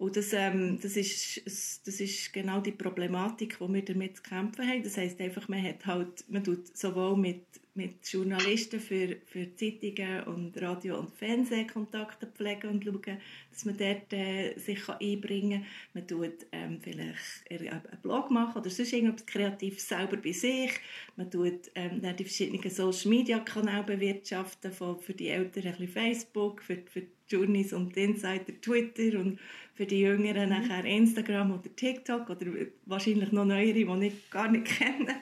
Und 0.00 0.16
das, 0.16 0.32
ähm, 0.32 0.78
das, 0.80 0.96
ist, 0.96 1.42
das 1.86 2.00
ist 2.00 2.32
genau 2.32 2.62
die 2.62 2.72
Problematik, 2.72 3.58
die 3.58 3.68
wir 3.68 3.84
damit 3.84 4.16
zu 4.16 4.22
kämpfen 4.22 4.66
haben. 4.66 4.82
Das 4.82 4.96
heisst 4.96 5.20
einfach, 5.20 5.46
man 5.48 5.62
hat 5.62 5.84
halt, 5.84 6.24
man 6.30 6.42
tut 6.42 6.74
sowohl 6.74 7.18
mit, 7.18 7.44
mit 7.74 8.08
Journalisten 8.08 8.80
für, 8.80 9.18
für 9.26 9.54
Zeitungen 9.56 10.22
und 10.22 10.58
Radio- 10.62 10.98
und 10.98 11.10
Fernsehkontakte 11.10 12.28
pflegen 12.28 12.70
und 12.70 12.82
schauen, 12.82 13.18
dass 13.50 13.66
man 13.66 13.76
dort 13.76 14.10
äh, 14.14 14.56
sich 14.56 14.80
kann 14.86 14.96
einbringen 15.02 15.60
kann. 15.60 15.70
Man 15.92 16.08
tut 16.08 16.46
ähm, 16.52 16.80
vielleicht 16.80 17.50
einen 17.50 17.82
Blog 18.00 18.30
machen 18.30 18.58
oder 18.58 18.70
sonst 18.70 18.94
irgendetwas 18.94 19.26
kreativ 19.26 19.80
selber 19.80 20.16
bei 20.16 20.32
sich. 20.32 20.70
Man 21.16 21.30
tut 21.30 21.70
ähm, 21.74 22.00
die 22.00 22.24
verschiedenen 22.24 22.70
Social-Media-Kanäle 22.70 23.84
bewirtschaften, 23.84 24.72
von, 24.72 24.98
für 24.98 25.12
die 25.12 25.28
Eltern 25.28 25.66
ein 25.66 25.72
bisschen 25.72 25.88
Facebook, 25.88 26.62
für, 26.62 26.78
für 26.86 27.02
Journeys 27.30 27.72
und 27.72 27.96
Insider 27.96 28.60
Twitter 28.60 29.18
und 29.18 29.38
für 29.74 29.86
die 29.86 30.00
Jüngeren 30.00 30.50
mhm. 30.50 30.56
nachher 30.56 30.84
Instagram 30.84 31.52
oder 31.52 31.74
TikTok 31.74 32.28
oder 32.28 32.46
wahrscheinlich 32.86 33.32
noch 33.32 33.44
neuere, 33.44 33.72
die 33.72 34.06
ich 34.06 34.30
gar 34.30 34.50
nicht 34.50 34.66
kenne. 34.66 35.14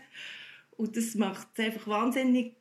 Und 0.76 0.96
das 0.96 1.14
macht 1.14 1.48
es 1.54 1.64
einfach 1.64 1.86
wahnsinnig, 1.86 2.54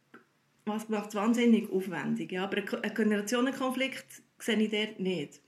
was 0.66 0.90
macht 0.90 1.16
wahnsinnig 1.16 1.70
aufwendig. 1.72 2.32
Ja, 2.32 2.44
aber 2.44 2.58
einen 2.84 2.94
Generationenkonflikt 2.94 4.22
sehe 4.40 4.62
ich 4.62 4.72
dort 4.72 5.00
nicht. 5.00 5.40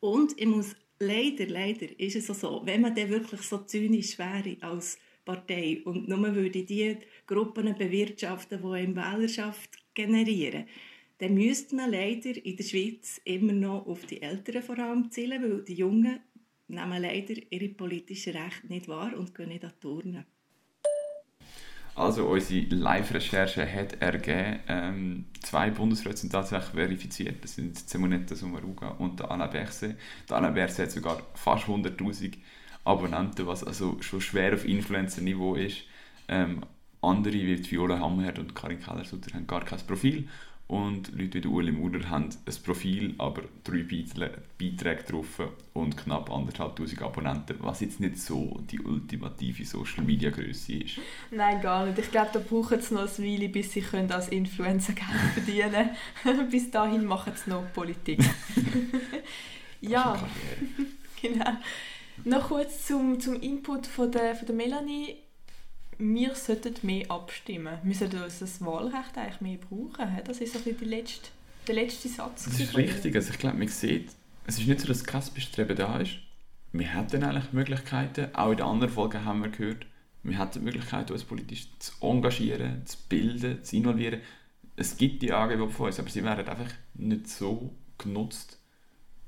Und 0.00 0.38
ich 0.38 0.46
muss 0.46 0.76
leider, 0.98 1.46
leider 1.46 1.86
ist 1.98 2.16
es 2.16 2.26
so, 2.26 2.62
wenn 2.64 2.80
man 2.80 2.94
dann 2.94 3.08
wirklich 3.08 3.42
so 3.42 3.58
zynisch 3.58 4.18
wäre 4.18 4.56
als 4.60 4.98
Partei 5.24 5.80
und 5.84 6.08
nur 6.08 6.34
würde 6.34 6.64
die 6.64 6.96
Gruppen 7.26 7.76
bewirtschaften, 7.76 8.60
die 8.62 8.68
eine 8.68 8.96
Wählerschaft 8.96 9.70
generieren, 9.94 10.66
dann 11.22 11.34
müsste 11.34 11.76
man 11.76 11.92
leider 11.92 12.44
in 12.44 12.56
der 12.56 12.64
Schweiz 12.64 13.20
immer 13.24 13.52
noch 13.52 13.86
auf 13.86 14.06
die 14.06 14.20
Älteren 14.20 14.60
vor 14.60 14.76
allem 14.76 15.08
zielen, 15.12 15.40
weil 15.40 15.62
die 15.62 15.74
Jungen 15.74 16.18
nehmen 16.66 17.00
leider 17.00 17.34
ihre 17.48 17.68
politischen 17.68 18.36
Rechte 18.36 18.66
nicht 18.66 18.88
wahr 18.88 19.16
und 19.16 19.32
gehen 19.32 19.50
nicht 19.50 19.64
an 19.64 19.70
Turnen. 19.80 20.26
Also 21.94 22.26
unsere 22.26 22.74
Live-Recherche 22.74 23.64
hat 23.72 24.02
ergeben, 24.02 24.58
ähm, 24.66 25.24
zwei 25.40 25.70
Bundesräte 25.70 26.16
sind 26.16 26.32
tatsächlich 26.32 26.74
verifiziert. 26.74 27.44
Das 27.44 27.54
sind 27.54 27.78
Simonetta 27.78 28.34
Sommaruga 28.34 28.88
und 28.88 29.18
Berset. 29.18 29.96
Der 30.28 30.38
Alain 30.38 30.54
Berset 30.54 30.86
hat 30.86 30.90
sogar 30.90 31.22
fast 31.34 31.68
100'000 31.68 32.32
Abonnenten, 32.82 33.46
was 33.46 33.62
also 33.62 33.96
schon 34.02 34.20
schwer 34.20 34.54
auf 34.54 34.64
Influencer-Niveau 34.64 35.54
ist. 35.54 35.84
Ähm, 36.26 36.62
andere 37.02 37.34
wie 37.34 37.70
Viola 37.70 37.98
Hammerherd 37.98 38.38
und 38.38 38.54
Karin 38.54 38.80
Kellersutter 38.80 39.34
haben 39.34 39.46
gar 39.46 39.64
kein 39.64 39.80
Profil 39.86 40.28
und 40.72 41.12
Leute 41.12 41.44
wie 41.44 41.48
Ueli 41.48 41.70
Maurer 41.70 42.08
haben 42.08 42.30
ein 42.30 42.54
Profil, 42.64 43.14
aber 43.18 43.42
drei 43.62 43.82
Beiträge 43.82 45.02
drauf 45.06 45.42
und 45.74 45.98
knapp 45.98 46.30
anderthalbtausend 46.30 47.02
Abonnenten, 47.02 47.56
was 47.60 47.80
jetzt 47.80 48.00
nicht 48.00 48.18
so 48.18 48.58
die 48.70 48.80
ultimative 48.80 49.66
Social 49.66 50.02
Media 50.02 50.30
Größe 50.30 50.72
ist. 50.72 50.98
Nein, 51.30 51.60
gar 51.60 51.84
nicht. 51.84 51.98
Ich 51.98 52.10
glaube, 52.10 52.30
da 52.32 52.38
brauchen 52.38 52.80
sie 52.80 52.94
noch 52.94 53.02
eine 53.02 53.26
Weile, 53.26 53.50
bis 53.50 53.72
sie 53.72 53.82
können 53.82 54.10
als 54.10 54.30
Influencer 54.30 54.94
Geld 54.94 55.08
verdienen 55.34 55.90
können. 56.22 56.48
bis 56.50 56.70
dahin 56.70 57.04
machen 57.04 57.34
sie 57.34 57.50
noch 57.50 57.70
Politik. 57.74 58.20
ja, 59.82 60.18
genau. 61.20 61.50
Noch 62.24 62.48
kurz 62.48 62.86
zum, 62.86 63.20
zum 63.20 63.38
Input 63.42 63.86
von 63.86 64.10
der, 64.10 64.34
von 64.34 64.46
der 64.46 64.56
Melanie 64.56 65.16
wir 65.98 66.34
sollten 66.34 66.74
mehr 66.82 67.10
abstimmen. 67.10 67.78
Wir 67.82 67.94
sollten 67.94 68.22
uns 68.22 68.38
das 68.38 68.64
Wahlrecht 68.64 69.16
eigentlich 69.16 69.40
mehr 69.40 69.58
brauchen. 69.58 70.20
Das 70.24 70.40
ist 70.40 70.52
so 70.52 70.58
die 70.58 70.84
letzte, 70.84 71.28
der 71.66 71.74
letzte 71.74 72.08
Satz. 72.08 72.44
Das 72.44 72.58
ist 72.58 72.76
richtig. 72.76 73.14
Also 73.14 73.30
ich 73.30 73.38
glaube, 73.38 73.58
man 73.58 73.68
sieht, 73.68 74.10
es 74.46 74.58
ist 74.58 74.66
nicht 74.66 74.80
so, 74.80 74.88
dass 74.88 75.04
kein 75.04 75.22
Bestreben 75.34 75.76
da 75.76 75.98
ist. 75.98 76.16
Wir 76.72 76.94
hätten 76.94 77.22
eigentlich 77.22 77.52
Möglichkeiten. 77.52 78.34
Auch 78.34 78.50
in 78.50 78.56
den 78.56 78.66
anderen 78.66 78.92
Folgen 78.92 79.24
haben 79.24 79.42
wir 79.42 79.50
gehört, 79.50 79.86
wir 80.22 80.38
haben 80.38 80.50
die 80.52 80.60
Möglichkeit, 80.60 81.10
uns 81.10 81.24
politisch 81.24 81.68
zu 81.78 81.92
engagieren, 82.00 82.86
zu 82.86 82.96
bilden, 83.08 83.62
zu 83.62 83.76
involvieren. 83.76 84.20
Es 84.76 84.96
gibt 84.96 85.22
die 85.22 85.32
Angebote 85.32 85.72
von 85.72 85.86
uns, 85.86 85.98
aber 85.98 86.08
sie 86.08 86.24
werden 86.24 86.48
einfach 86.48 86.72
nicht 86.94 87.28
so 87.28 87.74
genutzt, 87.98 88.58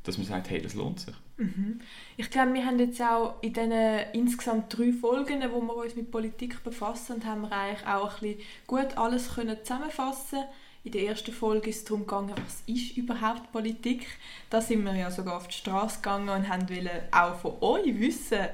dass 0.04 0.18
man 0.18 0.26
sagt, 0.26 0.50
hey, 0.50 0.60
das 0.60 0.74
lohnt 0.74 1.00
sich. 1.00 1.14
Mhm. 1.38 1.80
Ich 2.16 2.30
glaube, 2.30 2.54
wir 2.54 2.64
haben 2.64 2.78
jetzt 2.78 3.00
auch 3.00 3.42
in 3.42 3.52
diesen 3.52 3.72
insgesamt 4.12 4.76
drei 4.76 4.92
Folgen, 4.92 5.42
wo 5.50 5.60
wir 5.62 5.76
uns 5.76 5.96
mit 5.96 6.10
Politik 6.10 6.62
befassen, 6.62 7.24
haben 7.24 7.42
wir 7.42 7.52
eigentlich 7.52 7.86
auch 7.86 8.14
ein 8.14 8.20
bisschen 8.20 8.48
gut 8.66 8.96
alles 8.96 9.34
können 9.34 9.56
zusammenfassen 9.62 10.44
In 10.84 10.92
der 10.92 11.04
ersten 11.04 11.32
Folge 11.32 11.70
ist 11.70 11.78
es 11.78 11.84
darum 11.84 12.00
gegangen, 12.00 12.34
was 12.44 12.62
ist 12.66 12.96
überhaupt 12.96 13.50
Politik. 13.50 14.06
Da 14.50 14.60
sind 14.60 14.84
wir 14.84 14.94
ja 14.94 15.10
sogar 15.10 15.38
auf 15.38 15.48
die 15.48 15.56
Straße 15.56 15.96
gegangen 15.96 16.28
und 16.28 16.48
haben 16.48 16.68
auch 17.10 17.36
von 17.36 17.54
euch 17.62 17.98
wissen, 17.98 18.46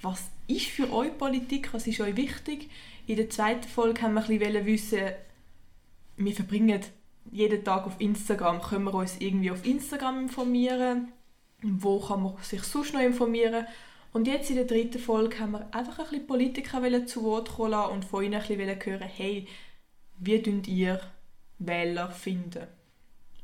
was 0.00 0.30
ist 0.46 0.66
für 0.66 0.92
euch 0.92 1.18
Politik, 1.18 1.74
was 1.74 1.86
ist 1.88 2.00
euch 2.00 2.16
wichtig. 2.16 2.70
In 3.08 3.16
der 3.16 3.28
zweiten 3.28 3.68
Folge 3.68 4.02
haben 4.02 4.14
wir 4.14 4.22
ein 4.22 4.38
bisschen 4.38 4.66
wissen, 4.66 5.00
wir 6.16 6.34
verbringen 6.34 6.80
jeden 7.32 7.64
Tag 7.64 7.86
auf 7.86 8.00
Instagram, 8.00 8.60
können 8.60 8.84
wir 8.84 8.94
uns 8.94 9.16
irgendwie 9.20 9.50
auf 9.50 9.64
Instagram 9.64 10.20
informieren, 10.20 11.12
wo 11.62 12.00
kann 12.00 12.22
man 12.22 12.36
sich 12.42 12.62
sonst 12.62 12.94
noch 12.94 13.00
informieren. 13.00 13.66
Und 14.12 14.26
jetzt 14.26 14.50
in 14.50 14.56
der 14.56 14.64
dritten 14.64 14.98
Folge 14.98 15.40
haben 15.40 15.52
wir 15.52 15.74
einfach 15.74 15.98
ein 15.98 16.04
bisschen 16.06 16.26
Politiker 16.26 17.06
zu 17.06 17.22
Wort 17.22 17.54
kommen 17.56 17.90
und 17.90 18.04
von 18.04 18.24
ihnen 18.24 18.40
ein 18.40 18.46
bisschen 18.46 18.84
hören, 18.84 19.08
hey, 19.08 19.46
wie 20.18 20.42
könnt 20.42 20.68
ihr 20.68 21.00
Wähler 21.58 22.10
finden? 22.10 22.66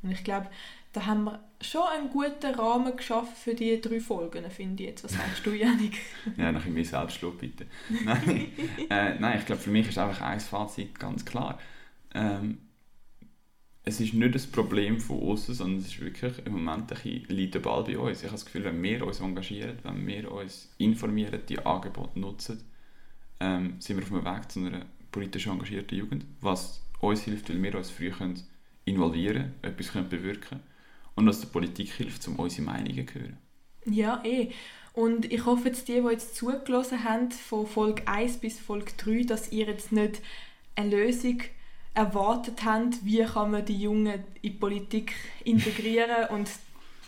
Und 0.03 0.13
ich 0.13 0.25
glaube, 0.25 0.49
da 0.93 1.07
haben 1.07 1.25
wir 1.25 1.41
schon 1.61 1.83
einen 1.89 2.11
guten 2.11 2.55
Rahmen 2.55 2.97
geschaffen 2.97 3.35
für 3.35 3.55
die 3.55 3.81
drei 3.81 4.01
Folgen, 4.01 4.51
finde 4.51 4.83
ich 4.83 4.89
jetzt. 4.91 5.05
Was 5.05 5.13
sagst 5.13 5.47
du, 5.47 5.51
Janik? 5.51 5.99
ja, 6.37 6.53
nach 6.53 6.65
mir 6.65 6.85
Selbstlob, 6.85 7.39
bitte. 7.39 7.67
nein, 8.05 8.53
äh, 8.91 9.19
nein, 9.19 9.39
ich 9.39 9.47
glaube, 9.47 9.63
für 9.63 9.71
mich 9.71 9.89
ist 9.89 9.99
einfach 9.99 10.21
ein 10.23 10.41
Fazit 10.41 10.99
ganz 10.99 11.25
klar. 11.25 11.59
Ähm, 12.15 12.59
es 13.85 14.01
ist 14.01 14.15
nicht 14.15 14.35
das 14.35 14.47
Problem 14.47 15.01
von 15.01 15.21
außen, 15.21 15.55
sondern 15.55 15.81
es 15.81 15.89
ist 15.89 16.01
wirklich 16.01 16.35
im 16.47 16.53
Moment 16.53 16.93
ein 16.93 16.99
bisschen, 17.03 17.25
liegt 17.29 17.55
der 17.55 17.61
Ball 17.61 17.83
bei 17.83 17.99
uns. 17.99 18.19
Ich 18.19 18.25
habe 18.25 18.35
das 18.35 18.45
Gefühl, 18.45 18.65
wenn 18.65 18.83
wir 18.83 19.05
uns 19.05 19.21
engagieren, 19.21 19.79
wenn 19.83 20.07
wir 20.07 20.31
uns 20.31 20.73
informieren, 20.79 21.41
die 21.49 21.59
Angebote 21.59 22.19
nutzen, 22.19 22.63
ähm, 23.41 23.75
sind 23.81 23.97
wir 23.97 24.05
auf 24.05 24.11
dem 24.11 24.25
Weg 24.25 24.53
zu 24.53 24.61
einer 24.61 24.87
politisch 25.11 25.49
engagierten 25.49 25.99
Jugend, 25.99 26.25
was 26.41 26.81
uns 27.01 27.23
hilft, 27.23 27.49
weil 27.49 27.61
wir 27.61 27.75
uns 27.75 27.91
früh 27.91 28.13
involvieren 28.85 29.37
können, 29.37 29.55
etwas 29.63 29.93
können 29.93 30.09
bewirken 30.09 30.49
können 30.49 30.63
und 31.17 31.27
was 31.27 31.41
der 31.41 31.49
Politik 31.49 31.93
hilft, 31.93 32.27
um 32.29 32.37
unsere 32.37 32.63
Meinungen 32.63 33.07
zu 33.09 33.15
hören. 33.15 33.39
Ja, 33.85 34.23
eh. 34.25 34.53
Und 34.93 35.33
ich 35.33 35.45
hoffe 35.45 35.69
jetzt, 35.69 35.89
die, 35.89 36.01
die 36.01 36.09
jetzt 36.09 36.37
zugelassen 36.37 37.03
haben, 37.03 37.31
von 37.31 37.67
Folge 37.67 38.07
1 38.07 38.39
bis 38.39 38.61
Folge 38.61 38.93
3, 38.97 39.25
dass 39.25 39.51
ihr 39.51 39.67
jetzt 39.67 39.91
nicht 39.91 40.21
eine 40.77 40.91
Lösung 40.91 41.41
erwartet 41.95 42.65
habt, 42.65 43.05
wie 43.05 43.25
kann 43.25 43.51
man 43.51 43.65
die 43.65 43.81
Jungen 43.81 44.25
in 44.43 44.43
die 44.43 44.51
Politik 44.51 45.15
integrieren 45.45 46.29
und 46.31 46.49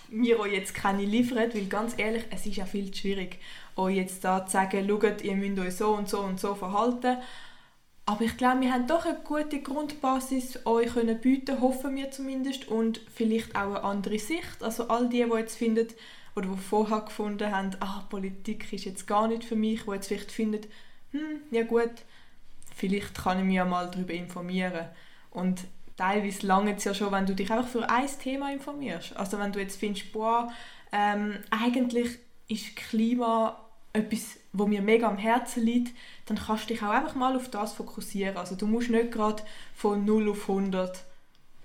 mir 0.08 0.38
euch 0.38 0.52
jetzt 0.52 0.74
keine 0.74 1.04
liefern, 1.04 1.52
weil 1.54 1.66
ganz 1.66 1.94
ehrlich, 1.96 2.24
es 2.30 2.46
ist 2.46 2.56
ja 2.56 2.66
viel 2.66 2.90
zu 2.90 3.00
schwierig, 3.00 3.38
euch 3.76 3.96
jetzt 3.96 4.24
da 4.24 4.44
zu 4.44 4.52
sagen, 4.52 4.86
schaut, 4.88 5.22
ihr 5.22 5.36
müsst 5.36 5.58
euch 5.58 5.76
so 5.76 5.94
und 5.94 6.08
so 6.08 6.20
und 6.20 6.38
so 6.38 6.54
verhalten 6.54 7.16
aber 8.06 8.22
ich 8.22 8.36
glaube, 8.36 8.60
wir 8.60 8.72
haben 8.72 8.86
doch 8.86 9.06
eine 9.06 9.18
gute 9.24 9.62
Grundbasis 9.62 10.66
euch 10.66 10.92
können 10.92 11.18
bieten, 11.20 11.60
hoffen 11.62 11.96
wir 11.96 12.10
zumindest, 12.10 12.68
und 12.68 13.00
vielleicht 13.14 13.56
auch 13.56 13.76
eine 13.76 13.82
andere 13.82 14.18
Sicht. 14.18 14.62
Also 14.62 14.88
all 14.88 15.08
die, 15.08 15.24
die 15.24 15.38
jetzt 15.38 15.56
finden 15.56 15.88
oder 16.36 16.48
die 16.48 16.58
vorher 16.58 17.00
gefunden 17.00 17.50
haben, 17.50 17.70
ah, 17.80 18.04
Politik 18.10 18.70
ist 18.72 18.84
jetzt 18.84 19.06
gar 19.06 19.26
nicht 19.28 19.44
für 19.44 19.56
mich, 19.56 19.84
die 19.84 19.90
jetzt 19.90 20.08
vielleicht 20.08 20.32
finden, 20.32 20.66
hm, 21.12 21.40
ja 21.50 21.62
gut, 21.62 21.92
vielleicht 22.74 23.14
kann 23.14 23.38
ich 23.38 23.44
mich 23.44 23.56
ja 23.56 23.64
mal 23.64 23.90
darüber 23.90 24.12
informieren. 24.12 24.86
Und 25.30 25.64
teilweise 25.96 26.46
lange 26.46 26.74
es 26.74 26.84
ja 26.84 26.94
schon, 26.94 27.12
wenn 27.12 27.26
du 27.26 27.34
dich 27.34 27.50
einfach 27.50 27.68
für 27.68 27.88
ein 27.88 28.08
Thema 28.20 28.52
informierst. 28.52 29.16
Also 29.16 29.38
wenn 29.38 29.52
du 29.52 29.60
jetzt 29.60 29.78
findest, 29.78 30.12
boah, 30.12 30.52
ähm, 30.92 31.38
eigentlich 31.50 32.18
ist 32.48 32.76
Klima 32.76 33.60
etwas, 33.92 34.38
wo 34.52 34.66
mir 34.66 34.82
mega 34.82 35.08
am 35.08 35.18
Herzen 35.18 35.64
liegt, 35.64 35.96
dann 36.26 36.36
kannst 36.36 36.64
du 36.64 36.74
dich 36.74 36.82
auch 36.82 36.90
einfach 36.90 37.14
mal 37.14 37.36
auf 37.36 37.48
das 37.50 37.72
fokussieren. 37.72 38.36
Also 38.36 38.56
du 38.56 38.66
musst 38.66 38.90
nicht 38.90 39.12
gerade 39.12 39.42
von 39.74 40.04
0 40.04 40.30
auf 40.30 40.48
100 40.48 41.04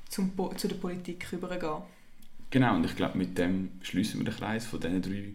zum, 0.09 0.31
zu 0.55 0.67
der 0.67 0.75
Politik 0.75 1.31
rübergehen. 1.31 1.81
Genau, 2.51 2.75
und 2.75 2.85
ich 2.85 2.95
glaube, 2.95 3.17
mit 3.17 3.37
dem 3.37 3.71
schließen 3.81 4.19
wir 4.19 4.25
den 4.25 4.35
Kreis 4.35 4.65
von 4.65 4.79
diesen 4.79 5.01
drei, 5.01 5.33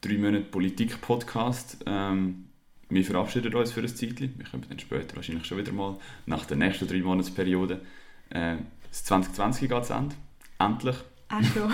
drei 0.00 0.18
Monaten 0.18 0.50
Politik-Podcast. 0.50 1.78
Ähm, 1.86 2.49
wir 2.90 3.04
verabschieden 3.04 3.54
uns 3.54 3.72
für 3.72 3.80
ein 3.80 3.88
Zeitchen. 3.88 4.34
Wir 4.36 4.46
kommen 4.46 4.64
dann 4.68 4.78
später 4.78 5.16
wahrscheinlich 5.16 5.46
schon 5.46 5.58
wieder 5.58 5.72
mal 5.72 5.96
nach 6.26 6.44
der 6.44 6.56
nächsten 6.56 6.88
drei 6.88 6.98
Monatsperiode. 6.98 7.80
Äh, 8.30 8.56
das 8.88 9.04
2020 9.04 9.68
geht 9.68 9.84
zu 9.84 9.92
Ende. 9.94 10.16
Endlich. 10.58 10.96
Ach 11.28 11.44
schon. 11.44 11.72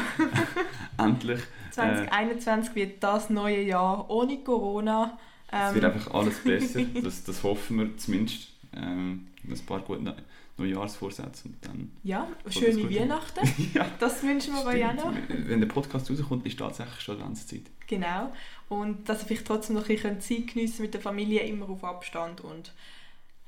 Endlich. 0.98 1.40
2021 1.70 2.72
äh, 2.72 2.74
wird 2.76 3.02
das 3.02 3.30
neue 3.30 3.62
Jahr 3.62 4.08
ohne 4.10 4.38
Corona. 4.38 5.18
Ähm, 5.50 5.68
es 5.68 5.74
wird 5.74 5.84
einfach 5.86 6.14
alles 6.14 6.38
besser. 6.40 6.80
das, 7.02 7.24
das 7.24 7.42
hoffen 7.42 7.78
wir 7.78 7.96
zumindest. 7.96 8.52
Ähm, 8.74 9.28
ein 9.48 9.66
paar 9.66 9.80
gute 9.80 10.16
Neujahrsvorsätze 10.58 11.48
und 11.48 11.56
dann... 11.64 11.92
Ja, 12.02 12.28
schöne 12.48 12.88
Weihnachten. 12.90 13.70
ja, 13.74 13.86
das 13.98 14.22
wünschen 14.22 14.54
wir 14.54 14.60
auch 14.60 14.94
noch. 14.94 15.12
Wenn 15.28 15.60
der 15.60 15.68
Podcast 15.68 16.10
rauskommt, 16.10 16.46
ist 16.46 16.58
tatsächlich 16.58 17.00
schon 17.00 17.16
Adventszeit. 17.16 17.62
Genau. 17.86 18.32
Und 18.68 19.08
dass 19.08 19.22
ihr 19.22 19.26
vielleicht 19.26 19.46
trotzdem 19.46 19.76
noch 19.76 19.88
ein 19.88 19.94
bisschen 19.94 20.20
Zeit 20.20 20.46
geniessen 20.54 20.82
mit 20.82 20.94
der 20.94 21.00
Familie, 21.00 21.42
immer 21.42 21.68
auf 21.68 21.84
Abstand 21.84 22.40
und 22.40 22.72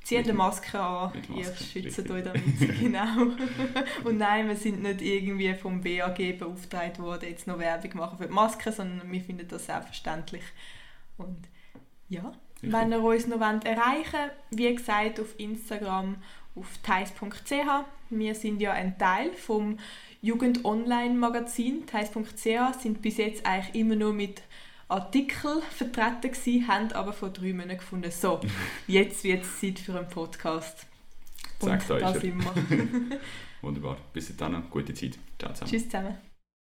Zieht 0.09 0.25
eine 0.25 0.33
Maske 0.33 0.81
an, 0.81 1.13
ihr 1.37 1.55
schützt 1.55 2.11
euch 2.11 2.25
damit. 2.25 2.43
genau. 2.81 3.35
und 4.05 4.17
nein, 4.17 4.49
wir 4.49 4.57
sind 4.57 4.83
nicht 4.83 5.03
irgendwie 5.03 5.53
vom 5.53 5.83
BAG 5.83 6.39
beauftragt 6.39 6.99
worden, 6.99 7.29
jetzt 7.29 7.47
noch 7.47 7.59
Werbung 7.59 7.95
machen 7.95 8.17
für 8.17 8.27
die 8.27 8.33
Maske, 8.33 8.73
sondern 8.73 9.13
wir 9.13 9.21
finden 9.21 9.47
das 9.47 9.67
selbstverständlich. 9.67 10.45
Und 11.19 11.49
ja, 12.09 12.33
Richtig. 12.55 12.73
wenn 12.73 12.93
ihr 12.93 13.03
uns 13.03 13.27
noch 13.27 13.39
erreichen 13.39 14.13
wollt, 14.13 14.33
wie 14.51 14.75
gesagt, 14.75 15.21
auf 15.21 15.39
Instagram 15.39 16.17
auf 16.59 16.79
thais.ch. 16.83 17.85
Wir 18.11 18.35
sind 18.35 18.61
ja 18.61 18.73
ein 18.73 18.99
Teil 18.99 19.33
vom 19.33 19.79
Jugend 20.23 20.65
Online 20.65 21.15
Magazin. 21.15 21.87
Thais.ch 21.87 22.81
sind 22.81 23.03
bis 23.03 23.19
jetzt 23.19 23.47
eigentlich 23.47 23.75
immer 23.75 23.97
nur 23.97 24.13
mit 24.13 24.43
Artikel 24.89 25.61
vertreten 25.71 26.33
gewesen, 26.33 26.67
haben 26.67 26.93
aber 26.93 27.13
vor 27.13 27.29
drei 27.29 27.53
Monaten 27.53 27.79
gefunden, 27.79 28.11
so, 28.11 28.41
jetzt 28.87 29.23
wird 29.23 29.45
es 29.45 29.61
Zeit 29.61 29.79
für 29.79 29.99
einen 29.99 30.09
Podcast. 30.09 30.87
Und 31.61 31.83
Sagt 31.83 31.91
da 31.91 32.15
sind 32.15 32.43
wir. 32.43 33.21
Wunderbar. 33.63 33.97
Bis 34.13 34.35
dann, 34.37 34.65
gute 34.71 34.95
Zeit. 34.95 35.19
Ciao 35.39 35.53
zusammen. 35.53 35.71
Tschüss 35.71 35.85
zusammen. 35.85 36.28